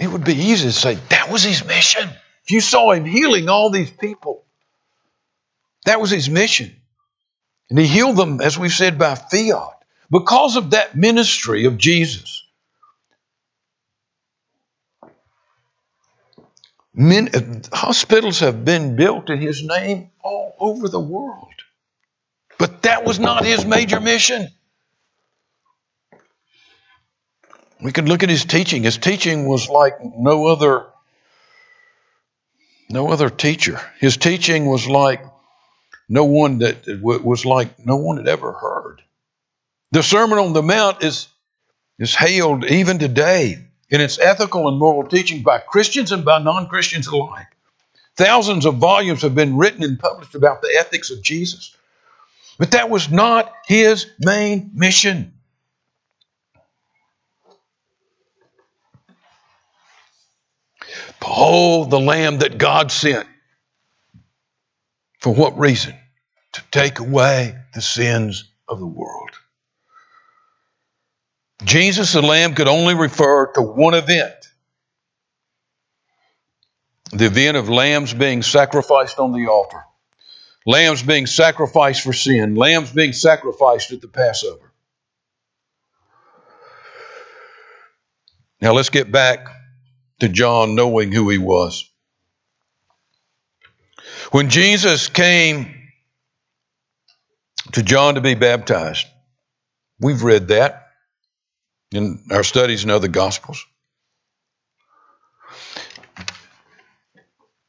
It 0.00 0.08
would 0.08 0.24
be 0.24 0.34
easy 0.34 0.68
to 0.68 0.72
say 0.72 0.94
that 1.10 1.30
was 1.30 1.42
his 1.42 1.64
mission. 1.64 2.08
If 2.44 2.50
you 2.50 2.60
saw 2.60 2.92
him 2.92 3.04
healing 3.04 3.48
all 3.48 3.70
these 3.70 3.90
people, 3.90 4.44
that 5.84 6.00
was 6.00 6.10
his 6.10 6.30
mission. 6.30 6.74
And 7.70 7.78
he 7.78 7.86
healed 7.86 8.16
them, 8.16 8.40
as 8.40 8.58
we've 8.58 8.72
said, 8.72 8.98
by 8.98 9.14
fiat. 9.14 9.74
Because 10.10 10.56
of 10.56 10.70
that 10.70 10.96
ministry 10.96 11.66
of 11.66 11.76
Jesus, 11.76 12.42
Men, 16.98 17.62
hospitals 17.72 18.40
have 18.40 18.64
been 18.64 18.96
built 18.96 19.30
in 19.30 19.40
his 19.40 19.62
name 19.62 20.10
all 20.20 20.56
over 20.58 20.88
the 20.88 20.98
world. 20.98 21.54
But 22.58 22.82
that 22.82 23.04
was 23.04 23.20
not 23.20 23.44
his 23.44 23.64
major 23.64 24.00
mission. 24.00 24.48
We 27.80 27.92
could 27.92 28.08
look 28.08 28.22
at 28.22 28.28
his 28.28 28.44
teaching. 28.44 28.82
His 28.82 28.98
teaching 28.98 29.46
was 29.46 29.68
like 29.68 29.98
no 30.02 30.46
other 30.46 30.86
no 32.90 33.10
other 33.10 33.30
teacher. 33.30 33.80
His 34.00 34.16
teaching 34.16 34.66
was 34.66 34.86
like 34.88 35.22
no 36.08 36.24
one 36.24 36.58
that 36.58 37.00
was 37.02 37.44
like 37.44 37.84
no 37.84 37.96
one 37.96 38.16
had 38.16 38.28
ever 38.28 38.52
heard. 38.52 39.02
The 39.92 40.02
Sermon 40.02 40.38
on 40.38 40.52
the 40.52 40.62
Mount 40.62 41.02
is 41.02 41.28
is 41.98 42.14
hailed 42.14 42.64
even 42.64 42.98
today 42.98 43.64
in 43.90 44.00
its 44.00 44.18
ethical 44.18 44.68
and 44.68 44.78
moral 44.78 45.08
teaching 45.08 45.42
by 45.42 45.58
Christians 45.58 46.12
and 46.12 46.24
by 46.24 46.42
non 46.42 46.68
Christians 46.68 47.06
alike. 47.06 47.46
Thousands 48.16 48.66
of 48.66 48.76
volumes 48.76 49.22
have 49.22 49.34
been 49.34 49.56
written 49.56 49.84
and 49.84 49.98
published 49.98 50.34
about 50.34 50.60
the 50.60 50.76
ethics 50.78 51.10
of 51.10 51.22
Jesus. 51.22 51.74
But 52.58 52.72
that 52.72 52.90
was 52.90 53.10
not 53.10 53.52
his 53.66 54.06
main 54.18 54.72
mission. 54.74 55.37
Behold 61.20 61.90
the 61.90 62.00
Lamb 62.00 62.38
that 62.38 62.58
God 62.58 62.90
sent. 62.90 63.26
For 65.20 65.34
what 65.34 65.58
reason? 65.58 65.94
To 66.54 66.62
take 66.70 66.98
away 66.98 67.56
the 67.74 67.82
sins 67.82 68.50
of 68.68 68.78
the 68.78 68.86
world. 68.86 69.30
Jesus 71.64 72.12
the 72.12 72.22
Lamb 72.22 72.54
could 72.54 72.68
only 72.68 72.94
refer 72.94 73.52
to 73.52 73.62
one 73.62 73.94
event 73.94 74.32
the 77.12 77.24
event 77.24 77.56
of 77.56 77.68
lambs 77.68 78.12
being 78.12 78.42
sacrificed 78.42 79.18
on 79.18 79.32
the 79.32 79.48
altar, 79.48 79.82
lambs 80.66 81.02
being 81.02 81.26
sacrificed 81.26 82.02
for 82.02 82.12
sin, 82.12 82.54
lambs 82.54 82.92
being 82.92 83.14
sacrificed 83.14 83.92
at 83.92 84.02
the 84.02 84.08
Passover. 84.08 84.72
Now 88.60 88.72
let's 88.72 88.90
get 88.90 89.10
back 89.10 89.46
to 90.20 90.28
John 90.28 90.74
knowing 90.74 91.12
who 91.12 91.28
he 91.30 91.38
was. 91.38 91.90
When 94.30 94.50
Jesus 94.50 95.08
came 95.08 95.74
to 97.72 97.82
John 97.82 98.16
to 98.16 98.20
be 98.20 98.34
baptized, 98.34 99.06
we've 100.00 100.22
read 100.22 100.48
that 100.48 100.88
in 101.92 102.24
our 102.30 102.42
studies 102.42 102.84
in 102.84 102.90
other 102.90 103.08
Gospels. 103.08 103.64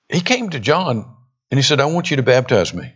He 0.09 0.21
came 0.21 0.49
to 0.49 0.59
John 0.59 1.15
and 1.51 1.57
he 1.57 1.61
said, 1.61 1.79
I 1.79 1.85
want 1.85 2.09
you 2.09 2.17
to 2.17 2.23
baptize 2.23 2.73
me. 2.73 2.93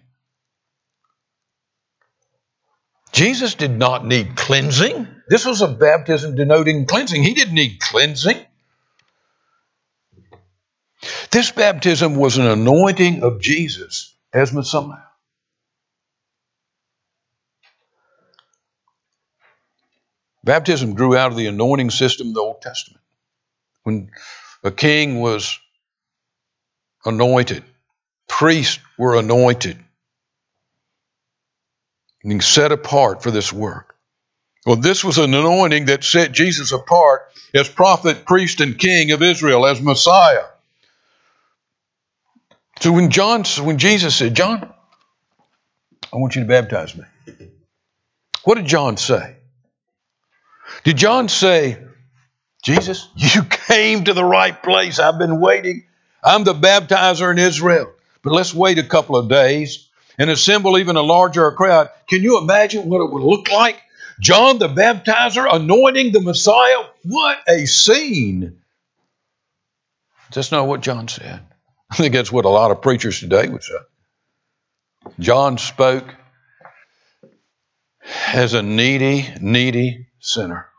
Jesus 3.12 3.54
did 3.54 3.72
not 3.72 4.06
need 4.06 4.36
cleansing. 4.36 5.08
This 5.30 5.46
was 5.46 5.62
a 5.62 5.68
baptism 5.68 6.36
denoting 6.36 6.88
cleansing. 6.88 7.22
He 7.22 7.36
didn't 7.36 7.54
need 7.54 7.80
cleansing. 7.80 8.44
This 11.32 11.52
baptism 11.52 12.16
was 12.16 12.38
an 12.38 12.46
anointing 12.46 13.24
of 13.24 13.42
Jesus 13.42 14.14
as 14.34 14.54
Messiah. 14.54 15.00
Baptism 20.44 20.94
grew 20.94 21.16
out 21.16 21.32
of 21.32 21.38
the 21.38 21.48
anointing 21.48 21.90
system 21.90 22.30
of 22.30 22.34
the 22.34 22.42
Old 22.42 22.62
Testament. 22.62 23.02
When 23.84 24.12
a 24.64 24.72
king 24.72 25.20
was 25.20 25.60
anointed, 27.06 27.64
priests 28.28 28.80
were 28.98 29.16
anointed, 29.16 29.78
being 32.24 32.42
set 32.42 32.72
apart 32.72 33.24
for 33.24 33.32
this 33.32 33.54
work. 33.54 33.96
Well, 34.66 34.78
this 34.78 35.04
was 35.04 35.18
an 35.18 35.34
anointing 35.34 35.86
that 35.86 36.04
set 36.04 36.32
Jesus 36.32 36.72
apart 36.72 37.24
as 37.54 37.68
prophet, 37.68 38.26
priest, 38.26 38.62
and 38.62 38.78
king 38.78 39.12
of 39.12 39.22
Israel, 39.22 39.66
as 39.66 39.82
Messiah. 39.82 40.46
So 42.80 42.92
when 42.92 43.10
John, 43.12 43.44
when 43.62 43.78
Jesus 43.78 44.16
said, 44.16 44.36
John, 44.36 44.74
I 46.12 46.18
want 46.18 46.36
you 46.36 46.42
to 46.42 46.48
baptize 46.48 46.96
me. 46.96 47.06
What 48.44 48.56
did 48.56 48.66
John 48.66 48.98
say? 48.98 49.38
Did 50.84 50.98
John 50.98 51.30
say, 51.30 51.78
Jesus, 52.64 53.08
you 53.16 53.44
came 53.68 54.06
to 54.06 54.14
the 54.14 54.24
right 54.24 54.62
place. 54.62 55.00
I've 55.00 55.18
been 55.18 55.40
waiting. 55.40 55.84
I'm 56.24 56.44
the 56.44 56.54
baptizer 56.54 57.32
in 57.32 57.40
Israel. 57.40 57.92
But 58.22 58.34
let's 58.34 58.54
wait 58.54 58.80
a 58.80 58.84
couple 58.84 59.16
of 59.18 59.30
days 59.30 59.90
and 60.18 60.30
assemble 60.30 60.78
even 60.78 60.96
a 60.96 61.02
larger 61.02 61.52
crowd. 61.52 61.90
Can 62.08 62.22
you 62.22 62.38
imagine 62.40 62.88
what 62.90 63.02
it 63.02 63.12
would 63.12 63.24
look 63.24 63.52
like? 63.52 63.82
John 64.20 64.60
the 64.60 64.70
baptizer 64.70 65.46
anointing 65.52 66.12
the 66.12 66.22
Messiah. 66.22 66.86
What 67.04 67.40
a 67.48 67.66
scene! 67.66 68.62
That's 70.32 70.52
not 70.52 70.68
what 70.68 70.82
John 70.82 71.08
said. 71.08 71.42
I 71.94 71.96
think 71.96 72.16
that's 72.16 72.32
what 72.32 72.46
a 72.46 72.50
lot 72.50 72.72
of 72.72 72.82
preachers 72.82 73.20
today 73.20 73.48
would 73.48 73.62
say. 73.62 73.76
John 75.20 75.60
spoke 75.60 76.12
as 78.34 78.56
a 78.56 78.64
needy, 78.64 79.28
needy 79.40 80.08
sinner. 80.20 80.70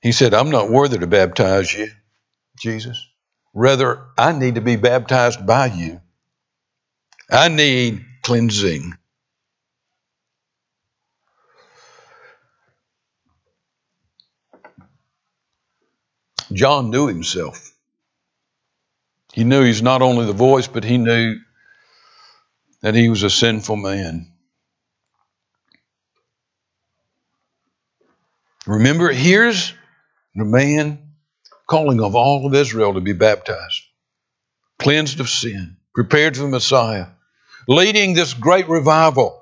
He 0.00 0.12
said, 0.12 0.32
I'm 0.32 0.50
not 0.50 0.70
worthy 0.70 0.98
to 0.98 1.08
baptize 1.08 1.74
you, 1.74 1.88
Jesus. 2.56 3.04
Rather, 3.52 4.06
I 4.16 4.30
need 4.30 4.54
to 4.54 4.60
be 4.60 4.76
baptized 4.76 5.44
by 5.44 5.66
you. 5.66 6.00
I 7.28 7.48
need 7.48 8.04
cleansing. 8.22 8.92
John 16.52 16.90
knew 16.90 17.06
himself. 17.06 17.72
He 19.32 19.44
knew 19.44 19.62
he's 19.62 19.82
not 19.82 20.02
only 20.02 20.26
the 20.26 20.32
voice, 20.32 20.66
but 20.66 20.84
he 20.84 20.98
knew 20.98 21.36
that 22.80 22.94
he 22.94 23.08
was 23.08 23.22
a 23.22 23.30
sinful 23.30 23.76
man. 23.76 24.32
Remember, 28.66 29.10
here's 29.10 29.72
the 30.34 30.44
man 30.44 30.98
calling 31.66 32.00
of 32.02 32.14
all 32.14 32.46
of 32.46 32.54
Israel 32.54 32.94
to 32.94 33.00
be 33.00 33.12
baptized, 33.12 33.82
cleansed 34.78 35.20
of 35.20 35.28
sin, 35.28 35.76
prepared 35.94 36.36
for 36.36 36.44
the 36.44 36.48
Messiah, 36.48 37.06
leading 37.66 38.14
this 38.14 38.34
great 38.34 38.68
revival. 38.68 39.37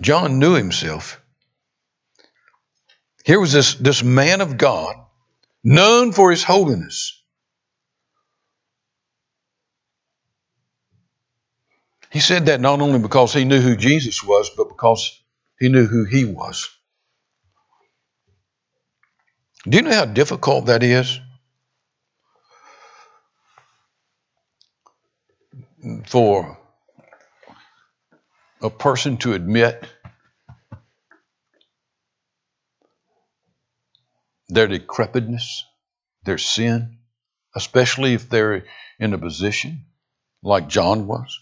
John 0.00 0.38
knew 0.38 0.54
himself. 0.54 1.20
Here 3.24 3.38
was 3.38 3.52
this, 3.52 3.74
this 3.74 4.02
man 4.02 4.40
of 4.40 4.56
God, 4.56 4.96
known 5.62 6.12
for 6.12 6.30
his 6.30 6.42
holiness. 6.42 7.22
He 12.10 12.20
said 12.20 12.46
that 12.46 12.60
not 12.60 12.80
only 12.80 12.98
because 12.98 13.32
he 13.32 13.44
knew 13.44 13.60
who 13.60 13.76
Jesus 13.76 14.24
was, 14.24 14.50
but 14.56 14.68
because 14.68 15.20
he 15.58 15.68
knew 15.68 15.86
who 15.86 16.04
he 16.04 16.24
was. 16.24 16.68
Do 19.68 19.76
you 19.76 19.82
know 19.82 19.94
how 19.94 20.06
difficult 20.06 20.66
that 20.66 20.82
is? 20.82 21.20
For 26.06 26.59
a 28.62 28.70
person 28.70 29.16
to 29.18 29.32
admit 29.34 29.84
their 34.48 34.66
decrepitness, 34.66 35.64
their 36.24 36.38
sin, 36.38 36.98
especially 37.54 38.14
if 38.14 38.28
they're 38.28 38.64
in 38.98 39.14
a 39.14 39.18
position 39.18 39.86
like 40.42 40.68
John 40.68 41.06
was. 41.06 41.38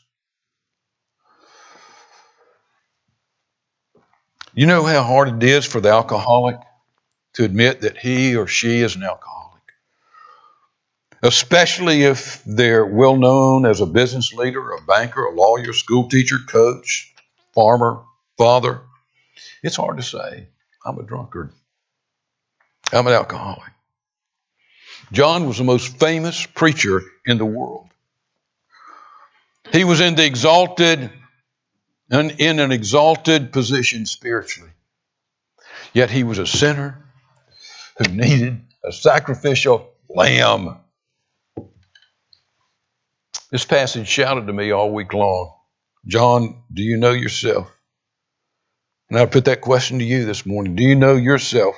You 4.55 4.67
know 4.67 4.83
how 4.83 5.03
hard 5.03 5.29
it 5.29 5.49
is 5.49 5.65
for 5.65 5.81
the 5.81 5.91
alcoholic 5.91 6.57
to 7.35 7.45
admit 7.45 7.83
that 7.83 7.97
he 7.97 8.35
or 8.35 8.49
she 8.49 8.81
is 8.81 8.97
an 8.97 9.05
alcoholic, 9.05 9.38
especially 11.23 12.05
if 12.05 12.43
they're 12.45 12.87
well 12.87 13.17
known 13.17 13.67
as 13.67 13.81
a 13.81 13.87
business 13.87 14.33
leader, 14.33 14.73
a 14.73 14.83
banker, 14.83 15.25
a 15.25 15.35
lawyer, 15.35 15.73
school 15.73 16.09
teacher, 16.09 16.39
coach, 16.47 17.15
farmer, 17.55 18.03
father. 18.37 18.83
It's 19.63 19.77
hard 19.77 19.97
to 19.97 20.03
say, 20.03 20.49
I'm 20.85 20.99
a 20.99 21.03
drunkard. 21.03 21.53
I'm 22.93 23.07
an 23.07 23.13
alcoholic. 23.13 23.73
John 25.13 25.47
was 25.47 25.59
the 25.59 25.65
most 25.65 25.99
famous 25.99 26.47
preacher 26.47 27.03
in 27.27 27.39
the 27.39 27.47
world. 27.47 27.89
He 29.73 29.85
was 29.85 30.01
in 30.01 30.15
the 30.15 30.25
exalted 30.25 31.11
and 32.11 32.31
in 32.39 32.59
an 32.59 32.73
exalted 32.73 33.53
position 33.53 34.07
spiritually. 34.07 34.71
Yet 35.93 36.11
he 36.11 36.25
was 36.25 36.39
a 36.39 36.47
sinner 36.47 37.05
who 37.99 38.13
needed 38.15 38.61
a 38.85 38.93
sacrificial 38.93 39.91
lamb. 40.09 40.77
This 43.51 43.65
passage 43.65 44.09
shouted 44.09 44.47
to 44.47 44.53
me 44.53 44.71
all 44.73 44.93
week 44.93 45.15
long 45.15 45.55
John, 46.07 46.63
do 46.73 46.83
you 46.83 46.97
know 46.97 47.13
yourself? 47.13 47.71
And 49.11 49.19
I 49.19 49.27
put 49.27 49.47
that 49.47 49.61
question 49.61 49.99
to 49.99 50.05
you 50.05 50.25
this 50.25 50.47
morning. 50.47 50.75
Do 50.75 50.83
you 50.83 50.95
know 50.95 51.17
yourself 51.17 51.77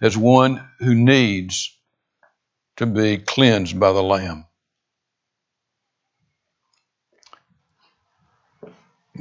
as 0.00 0.16
one 0.16 0.68
who 0.78 0.94
needs 0.94 1.76
to 2.76 2.86
be 2.86 3.18
cleansed 3.18 3.78
by 3.78 3.92
the 3.92 4.02
Lamb? 4.02 4.46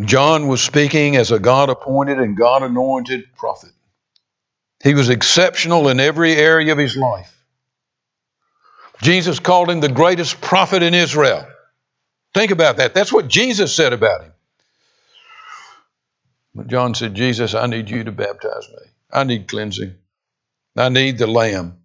John 0.06 0.47
was 0.47 0.62
speaking 0.62 1.15
as 1.15 1.32
a 1.32 1.39
God 1.39 1.69
appointed 1.69 2.19
and 2.19 2.38
God 2.38 2.62
anointed 2.62 3.36
prophet. 3.36 3.71
He 4.84 4.93
was 4.93 5.10
exceptional 5.10 5.88
in 5.89 6.00
every 6.00 6.34
area 6.34 6.71
of 6.71 6.78
his 6.78 6.95
life. 6.95 7.37
Jesus 9.01 9.39
called 9.39 9.69
him 9.69 9.79
the 9.79 9.89
greatest 9.89 10.41
prophet 10.41 10.83
in 10.83 10.93
Israel. 10.93 11.47
Think 12.33 12.51
about 12.51 12.77
that. 12.77 12.93
That's 12.93 13.13
what 13.13 13.27
Jesus 13.27 13.75
said 13.75 13.93
about 13.93 14.23
him. 14.23 14.33
But 16.55 16.67
John 16.67 16.95
said, 16.95 17.13
Jesus, 17.13 17.53
I 17.53 17.67
need 17.67 17.89
you 17.89 18.03
to 18.03 18.12
baptize 18.12 18.67
me. 18.69 18.89
I 19.12 19.23
need 19.23 19.47
cleansing. 19.47 19.95
I 20.75 20.89
need 20.89 21.17
the 21.17 21.27
Lamb. 21.27 21.77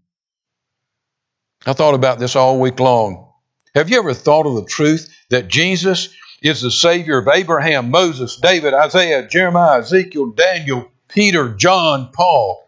I 1.67 1.75
thought 1.75 1.95
about 1.95 2.19
this 2.19 2.37
all 2.37 2.59
week 2.59 2.81
long. 2.81 3.29
Have 3.75 3.91
you 3.91 3.99
ever 3.99 4.15
thought 4.15 4.47
of 4.47 4.55
the 4.55 4.65
truth 4.65 5.15
that 5.31 5.49
Jesus 5.49 6.15
is 6.43 6.61
the 6.61 6.71
Savior 6.71 7.19
of 7.19 7.29
Abraham, 7.29 7.91
Moses, 7.91 8.37
David, 8.37 8.75
Isaiah, 8.75 9.27
Jeremiah, 9.29 9.79
Ezekiel, 9.79 10.33
Daniel, 10.33 10.91
Peter, 11.09 11.55
John, 11.55 12.11
Paul. 12.13 12.62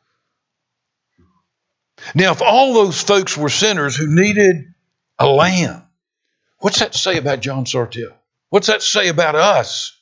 Now, 2.15 2.33
if 2.33 2.43
all 2.43 2.75
those 2.75 3.01
folks 3.01 3.37
were 3.37 3.49
sinners 3.49 3.97
who 3.97 4.07
needed 4.09 4.75
a 5.19 5.27
lamb, 5.27 5.83
what's 6.59 6.81
that 6.81 6.95
say 6.95 7.19
about 7.19 7.41
John 7.41 7.65
Sartell? 7.65 8.13
What's 8.51 8.67
that 8.67 8.83
say 8.83 9.09
about 9.09 9.35
us? 9.35 9.97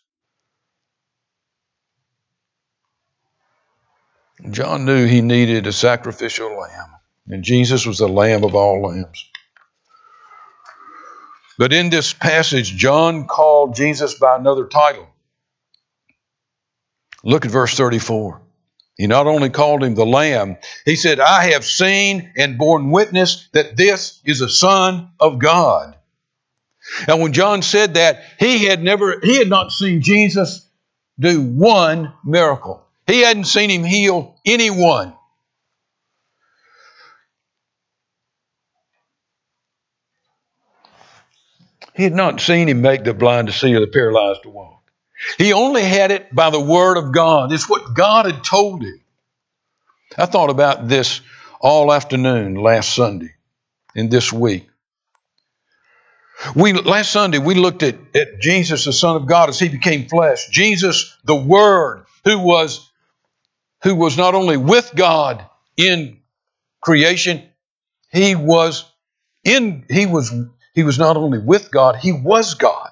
John 4.50 4.84
knew 4.84 5.06
he 5.06 5.20
needed 5.20 5.66
a 5.66 5.72
sacrificial 5.72 6.58
lamb, 6.58 6.90
and 7.28 7.44
Jesus 7.44 7.86
was 7.86 7.98
the 7.98 8.08
lamb 8.08 8.42
of 8.42 8.54
all 8.54 8.82
lambs. 8.82 9.24
But 11.58 11.72
in 11.72 11.90
this 11.90 12.12
passage, 12.12 12.74
John 12.74 13.26
called 13.26 13.76
Jesus 13.76 14.14
by 14.14 14.36
another 14.36 14.66
title. 14.66 15.06
Look 17.22 17.44
at 17.44 17.52
verse 17.52 17.76
34. 17.76 18.40
He 18.96 19.06
not 19.06 19.26
only 19.26 19.50
called 19.50 19.82
him 19.82 19.94
the 19.94 20.04
Lamb, 20.04 20.58
he 20.84 20.96
said, 20.96 21.18
I 21.18 21.52
have 21.52 21.64
seen 21.64 22.32
and 22.36 22.58
borne 22.58 22.90
witness 22.90 23.48
that 23.52 23.76
this 23.76 24.20
is 24.24 24.40
a 24.40 24.48
Son 24.48 25.10
of 25.18 25.38
God. 25.38 25.96
And 27.08 27.20
when 27.22 27.32
John 27.32 27.62
said 27.62 27.94
that, 27.94 28.22
he 28.38 28.64
had 28.64 28.82
never, 28.82 29.18
he 29.22 29.38
had 29.38 29.48
not 29.48 29.72
seen 29.72 30.02
Jesus 30.02 30.68
do 31.18 31.40
one 31.40 32.12
miracle. 32.24 32.84
He 33.06 33.22
hadn't 33.22 33.44
seen 33.44 33.70
him 33.70 33.84
heal 33.84 34.36
anyone. 34.44 35.14
He 41.94 42.04
had 42.04 42.14
not 42.14 42.40
seen 42.40 42.68
him 42.68 42.80
make 42.80 43.04
the 43.04 43.14
blind 43.14 43.48
to 43.48 43.52
see 43.52 43.74
or 43.74 43.80
the 43.80 43.86
paralyzed 43.86 44.42
to 44.44 44.50
walk. 44.50 44.81
He 45.38 45.52
only 45.52 45.82
had 45.82 46.10
it 46.10 46.34
by 46.34 46.50
the 46.50 46.60
word 46.60 46.96
of 46.96 47.12
God. 47.12 47.52
It's 47.52 47.68
what 47.68 47.94
God 47.94 48.26
had 48.26 48.44
told 48.44 48.82
him. 48.82 49.00
I 50.18 50.26
thought 50.26 50.50
about 50.50 50.88
this 50.88 51.20
all 51.60 51.92
afternoon 51.92 52.54
last 52.54 52.94
Sunday 52.94 53.34
and 53.94 54.10
this 54.10 54.32
week. 54.32 54.68
We 56.56 56.72
last 56.72 57.12
Sunday 57.12 57.38
we 57.38 57.54
looked 57.54 57.82
at, 57.82 57.96
at 58.14 58.40
Jesus, 58.40 58.84
the 58.84 58.92
Son 58.92 59.16
of 59.16 59.26
God, 59.26 59.48
as 59.48 59.58
he 59.58 59.68
became 59.68 60.08
flesh. 60.08 60.48
Jesus, 60.48 61.16
the 61.24 61.36
Word, 61.36 62.04
who 62.24 62.38
was 62.38 62.90
who 63.82 63.94
was 63.94 64.16
not 64.16 64.34
only 64.34 64.56
with 64.56 64.92
God 64.94 65.44
in 65.76 66.20
creation, 66.80 67.42
he 68.10 68.34
was 68.34 68.84
in 69.44 69.84
he 69.88 70.06
was 70.06 70.32
he 70.74 70.82
was 70.82 70.98
not 70.98 71.16
only 71.16 71.38
with 71.38 71.70
God, 71.70 71.96
he 71.96 72.12
was 72.12 72.54
God. 72.54 72.90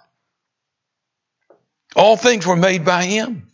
All 1.96 2.16
things 2.16 2.46
were 2.46 2.56
made 2.56 2.84
by 2.84 3.04
him. 3.04 3.46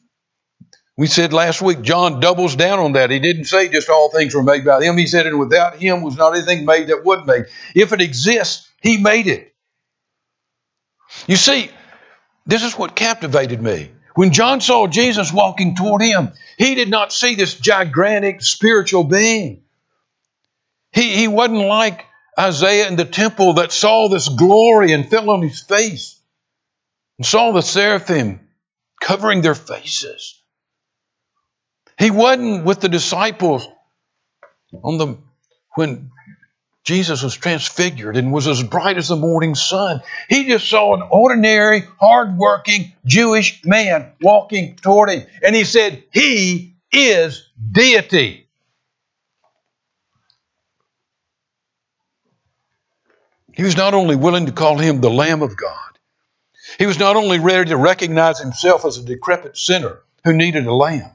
We 0.98 1.06
said 1.06 1.32
last 1.32 1.60
week, 1.60 1.82
John 1.82 2.20
doubles 2.20 2.56
down 2.56 2.78
on 2.78 2.92
that. 2.92 3.10
He 3.10 3.18
didn't 3.18 3.44
say 3.44 3.68
just 3.68 3.90
all 3.90 4.10
things 4.10 4.34
were 4.34 4.42
made 4.42 4.64
by 4.64 4.82
him. 4.82 4.96
He 4.96 5.06
said, 5.06 5.26
and 5.26 5.38
without 5.38 5.76
him 5.76 6.02
was 6.02 6.16
not 6.16 6.34
anything 6.34 6.64
made 6.64 6.88
that 6.88 7.04
would 7.04 7.26
made. 7.26 7.46
If 7.74 7.92
it 7.92 8.00
exists, 8.00 8.70
he 8.80 8.96
made 8.96 9.26
it. 9.26 9.54
You 11.26 11.36
see, 11.36 11.70
this 12.46 12.62
is 12.62 12.78
what 12.78 12.96
captivated 12.96 13.60
me. 13.60 13.90
When 14.14 14.32
John 14.32 14.62
saw 14.62 14.86
Jesus 14.86 15.32
walking 15.32 15.76
toward 15.76 16.00
him, 16.00 16.32
he 16.56 16.74
did 16.74 16.88
not 16.88 17.12
see 17.12 17.34
this 17.34 17.54
gigantic 17.54 18.40
spiritual 18.40 19.04
being. 19.04 19.62
He, 20.92 21.14
he 21.16 21.28
wasn't 21.28 21.66
like 21.66 22.06
Isaiah 22.38 22.88
in 22.88 22.96
the 22.96 23.04
temple 23.04 23.54
that 23.54 23.72
saw 23.72 24.08
this 24.08 24.30
glory 24.30 24.92
and 24.92 25.08
fell 25.10 25.28
on 25.28 25.42
his 25.42 25.60
face 25.60 26.15
and 27.18 27.26
saw 27.26 27.52
the 27.52 27.62
seraphim 27.62 28.40
covering 29.00 29.42
their 29.42 29.54
faces. 29.54 30.40
He 31.98 32.10
wasn't 32.10 32.64
with 32.64 32.80
the 32.80 32.88
disciples 32.88 33.66
on 34.82 34.98
the 34.98 35.18
when 35.74 36.10
Jesus 36.84 37.22
was 37.22 37.34
transfigured 37.34 38.16
and 38.16 38.32
was 38.32 38.46
as 38.46 38.62
bright 38.62 38.96
as 38.96 39.08
the 39.08 39.16
morning 39.16 39.54
sun. 39.54 40.02
He 40.28 40.44
just 40.44 40.68
saw 40.68 40.94
an 40.94 41.02
ordinary, 41.10 41.82
hardworking 42.00 42.92
Jewish 43.04 43.64
man 43.64 44.12
walking 44.22 44.76
toward 44.76 45.10
him. 45.10 45.26
And 45.42 45.56
he 45.56 45.64
said, 45.64 46.04
He 46.12 46.76
is 46.92 47.50
deity. 47.72 48.48
He 53.52 53.64
was 53.64 53.76
not 53.76 53.94
only 53.94 54.16
willing 54.16 54.46
to 54.46 54.52
call 54.52 54.78
him 54.78 55.00
the 55.00 55.10
Lamb 55.10 55.42
of 55.42 55.56
God, 55.56 55.85
he 56.78 56.86
was 56.86 56.98
not 56.98 57.16
only 57.16 57.38
ready 57.38 57.70
to 57.70 57.76
recognize 57.76 58.38
himself 58.38 58.84
as 58.84 58.98
a 58.98 59.04
decrepit 59.04 59.56
sinner 59.56 60.00
who 60.24 60.32
needed 60.32 60.66
a 60.66 60.74
lamb, 60.74 61.10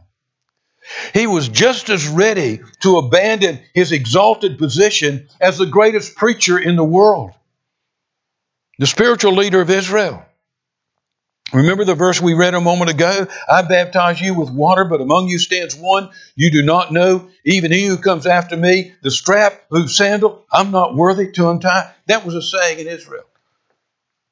he 1.13 1.28
was 1.28 1.47
just 1.47 1.89
as 1.89 2.08
ready 2.08 2.62
to 2.82 2.97
abandon 2.97 3.60
his 3.74 3.91
exalted 3.91 4.58
position 4.58 5.28
as 5.39 5.58
the 5.58 5.65
greatest 5.65 6.15
preacher 6.15 6.58
in 6.58 6.76
the 6.76 6.84
world, 6.84 7.32
the 8.80 8.88
spiritual 8.88 9.34
leader 9.34 9.62
of 9.62 9.69
Israel. 9.69 10.26
Remember 11.54 11.84
the 11.84 11.95
verse 11.95 12.21
we 12.21 12.34
read 12.34 12.54
a 12.54 12.62
moment 12.62 12.91
ago? 12.91 13.28
I 13.47 13.62
baptize 13.62 14.21
you 14.21 14.34
with 14.34 14.50
water, 14.50 14.86
but 14.86 15.02
among 15.02 15.28
you 15.28 15.38
stands 15.38 15.76
one 15.76 16.10
you 16.34 16.50
do 16.50 16.63
not 16.63 16.93
know, 16.93 17.30
even 17.43 17.74
he 17.74 17.86
who 17.86 17.97
comes 17.97 18.26
after 18.26 18.56
me, 18.56 18.93
the 19.02 19.12
strap 19.12 19.62
whose 19.69 19.97
sandal 19.97 20.45
I'm 20.52 20.71
not 20.71 20.95
worthy 20.95 21.32
to 21.34 21.50
untie. 21.50 21.91
That 22.08 22.26
was 22.26 22.36
a 22.36 22.41
saying 22.41 22.80
in 22.80 22.88
Israel. 22.88 23.26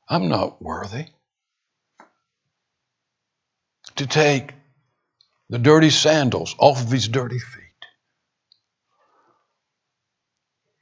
I'm 0.07 0.29
not 0.29 0.61
worthy 0.61 1.07
to 3.99 4.07
take 4.07 4.53
the 5.49 5.59
dirty 5.59 5.89
sandals 5.89 6.55
off 6.57 6.81
of 6.81 6.91
his 6.91 7.07
dirty 7.07 7.39
feet. 7.39 7.63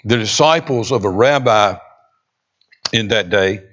The 0.03 0.17
disciples 0.17 0.91
of 0.91 1.03
a 1.03 1.09
rabbi 1.09 1.77
in 2.93 3.09
that 3.09 3.29
day 3.29 3.63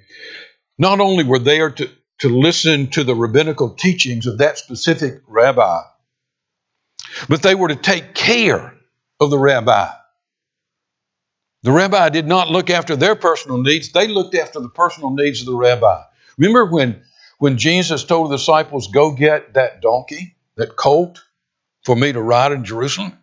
not 0.77 0.99
only 0.99 1.23
were 1.23 1.39
there 1.39 1.69
to, 1.69 1.89
to 2.19 2.29
listen 2.29 2.87
to 2.87 3.03
the 3.03 3.15
rabbinical 3.15 3.69
teachings 3.71 4.27
of 4.27 4.39
that 4.39 4.57
specific 4.57 5.21
rabbi, 5.27 5.81
but 7.29 7.41
they 7.41 7.55
were 7.55 7.69
to 7.69 7.75
take 7.75 8.13
care 8.13 8.73
of 9.19 9.29
the 9.29 9.39
rabbi. 9.39 9.89
The 11.63 11.71
rabbi 11.71 12.09
did 12.09 12.27
not 12.27 12.49
look 12.49 12.69
after 12.69 12.95
their 12.95 13.15
personal 13.15 13.61
needs, 13.61 13.91
they 13.91 14.07
looked 14.07 14.35
after 14.35 14.59
the 14.59 14.69
personal 14.69 15.11
needs 15.11 15.41
of 15.41 15.45
the 15.45 15.55
rabbi. 15.55 16.01
Remember 16.37 16.65
when, 16.65 17.01
when 17.45 17.59
Jesus 17.59 18.03
told 18.03 18.31
the 18.31 18.37
disciples, 18.37 18.87
Go 18.87 19.11
get 19.11 19.53
that 19.53 19.79
donkey? 19.79 20.35
that 20.55 20.75
colt 20.75 21.23
for 21.83 21.95
me 21.95 22.11
to 22.11 22.19
ride 22.19 22.51
in 22.51 22.65
Jerusalem? 22.65 23.15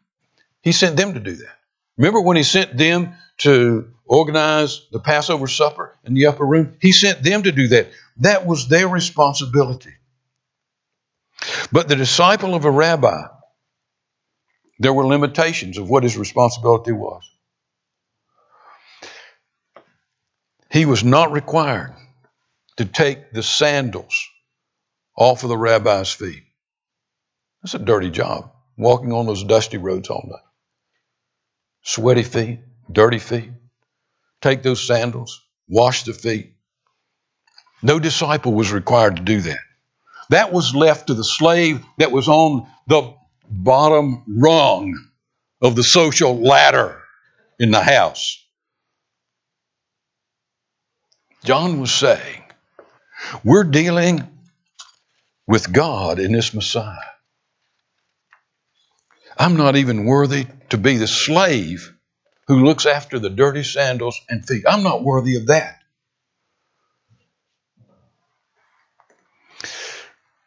He 0.61 0.71
sent 0.71 0.97
them 0.97 1.15
to 1.15 1.19
do 1.19 1.35
that. 1.35 1.57
Remember 1.97 2.21
when 2.21 2.37
he 2.37 2.45
sent 2.45 2.77
them 2.77 3.15
to 3.39 3.91
organize 4.05 4.87
the 4.93 5.01
Passover 5.01 5.49
supper 5.49 5.99
in 6.05 6.15
the 6.15 6.27
upper 6.27 6.47
room? 6.47 6.77
He 6.81 6.93
sent 6.93 7.25
them 7.25 7.43
to 7.43 7.51
do 7.51 7.67
that. 7.69 7.89
That 8.19 8.47
was 8.47 8.69
their 8.69 8.87
responsibility. 8.87 9.95
But 11.73 11.89
the 11.89 11.97
disciple 11.97 12.55
of 12.55 12.65
a 12.65 12.71
rabbi, 12.71 13.23
there 14.79 14.93
were 14.93 15.05
limitations 15.05 15.79
of 15.79 15.91
what 15.91 16.05
his 16.05 16.17
responsibility 16.17 16.93
was. 16.93 17.29
He 20.71 20.87
was 20.87 21.03
not 21.03 21.33
required 21.33 21.97
to 22.77 22.85
take 22.85 23.33
the 23.33 23.43
sandals 23.43 24.29
off 25.17 25.43
of 25.43 25.49
the 25.49 25.57
rabbi's 25.57 26.13
feet. 26.13 26.43
That's 27.63 27.75
a 27.75 27.79
dirty 27.79 28.11
job, 28.11 28.51
walking 28.77 29.13
on 29.13 29.27
those 29.27 29.45
dusty 29.45 29.79
roads 29.79 30.11
all 30.11 30.25
night. 30.27 30.41
Sweaty 31.83 32.23
feet, 32.23 32.61
dirty 32.91 33.19
feet. 33.19 33.51
Take 34.41 34.63
those 34.63 34.85
sandals, 34.87 35.43
wash 35.69 36.05
the 36.05 36.13
feet. 36.13 36.55
No 37.83 37.99
disciple 37.99 38.53
was 38.53 38.73
required 38.73 39.17
to 39.17 39.23
do 39.23 39.41
that. 39.43 39.59
That 40.31 40.53
was 40.53 40.75
left 40.75 41.09
to 41.09 41.15
the 41.15 41.25
slave 41.25 41.85
that 41.99 42.13
was 42.13 42.29
on 42.29 42.67
the 42.87 43.15
bottom 43.49 44.25
rung 44.27 44.95
of 45.61 45.77
the 45.77 45.83
social 45.83 46.41
ladder 46.41 47.01
in 47.59 47.71
the 47.71 47.83
house. 47.83 48.45
John 51.45 51.81
was 51.81 51.93
saying, 51.93 52.42
we're 53.45 53.65
dealing 53.65 54.29
with 55.47 55.73
God 55.73 56.19
in 56.19 56.33
this 56.33 56.55
Messiah. 56.55 56.99
I'm 59.39 59.57
not 59.57 59.77
even 59.77 60.05
worthy 60.05 60.47
to 60.71 60.79
be 60.79 60.97
the 60.97 61.09
slave 61.09 61.93
who 62.49 62.65
looks 62.65 62.87
after 62.87 63.19
the 63.19 63.31
dirty 63.31 63.63
sandals 63.63 64.21
and 64.29 64.47
feet. 64.47 64.65
I'm 64.69 64.83
not 64.83 65.03
worthy 65.03 65.37
of 65.37 65.47
that. 65.47 65.79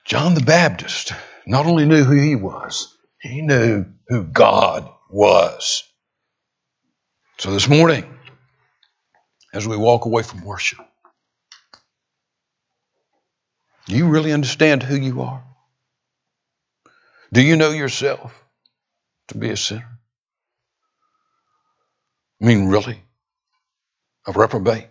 John 0.05 0.35
the 0.35 0.41
Baptist 0.41 1.13
not 1.47 1.65
only 1.65 1.85
knew 1.85 2.03
who 2.03 2.15
he 2.15 2.35
was, 2.35 2.95
he 3.19 3.41
knew 3.41 3.85
who 4.07 4.23
God 4.23 4.89
was. 5.09 5.83
So 7.39 7.51
this 7.51 7.67
morning, 7.67 8.05
as 9.53 9.67
we 9.67 9.77
walk 9.77 10.05
away 10.05 10.23
from 10.23 10.45
worship, 10.45 10.79
do 13.87 13.95
you 13.95 14.07
really 14.07 14.33
understand 14.33 14.83
who 14.83 14.95
you 14.95 15.21
are? 15.21 15.43
Do 17.31 17.41
you 17.41 17.55
know 17.55 17.71
yourself? 17.71 18.33
to 19.27 19.37
be 19.37 19.49
a 19.49 19.57
sinner? 19.57 19.99
I 22.41 22.45
mean, 22.45 22.67
really? 22.67 23.01
A 24.27 24.31
reprobate 24.31 24.87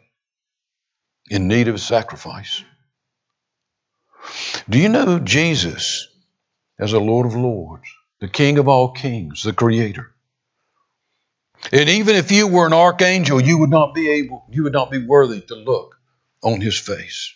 in 1.31 1.49
need 1.49 1.69
of 1.69 1.75
a 1.75 1.79
sacrifice? 1.79 2.63
Do 4.69 4.79
you 4.79 4.89
know 4.89 5.19
Jesus 5.19 6.09
as 6.79 6.93
a 6.93 7.01
Lord 7.01 7.27
of 7.27 7.35
Lords, 7.35 7.89
the 8.21 8.29
King 8.29 8.59
of 8.59 8.69
all 8.69 8.93
kings, 8.93 9.43
the 9.43 9.53
Creator? 9.53 10.11
And 11.73 11.89
even 11.89 12.17
if 12.17 12.31
you 12.31 12.47
were 12.47 12.67
an 12.67 12.73
archangel, 12.73 13.41
you 13.41 13.59
would 13.59 13.71
not 13.71 13.95
be 13.95 14.11
able, 14.11 14.45
you 14.51 14.65
would 14.65 14.73
not 14.73 14.91
be 14.91 15.05
worthy 15.05 15.41
to 15.43 15.55
look 15.55 15.97
on 16.43 16.61
his 16.61 16.79
face. 16.79 17.35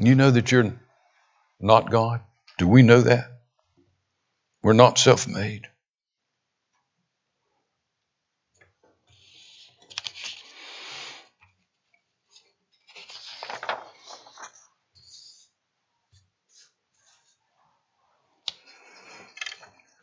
You 0.00 0.14
know 0.14 0.30
that 0.30 0.52
you're 0.52 0.74
not 1.58 1.90
God? 1.90 2.20
Do 2.58 2.68
we 2.68 2.82
know 2.82 3.00
that? 3.00 3.40
We're 4.62 4.74
not 4.74 4.98
self 4.98 5.26
made. 5.26 5.68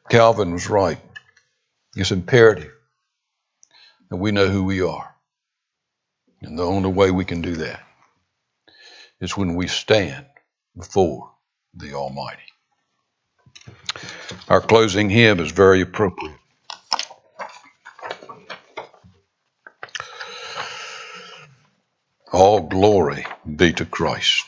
Calvin 0.09 0.53
was 0.53 0.69
right. 0.69 0.99
It's 1.95 2.11
imperative 2.11 2.71
that 4.09 4.17
we 4.17 4.31
know 4.31 4.47
who 4.47 4.63
we 4.63 4.81
are. 4.81 5.15
And 6.41 6.57
the 6.57 6.65
only 6.65 6.91
way 6.91 7.11
we 7.11 7.25
can 7.25 7.41
do 7.41 7.55
that 7.57 7.81
is 9.23 9.37
when 9.37 9.55
we 9.55 9.67
stand 9.67 10.25
before 10.77 11.31
the 11.73 11.93
Almighty. 11.93 12.41
Our 14.49 14.61
closing 14.61 15.09
hymn 15.09 15.39
is 15.39 15.51
very 15.51 15.81
appropriate. 15.81 16.37
All 22.33 22.61
glory 22.61 23.25
be 23.55 23.73
to 23.73 23.85
Christ. 23.85 24.45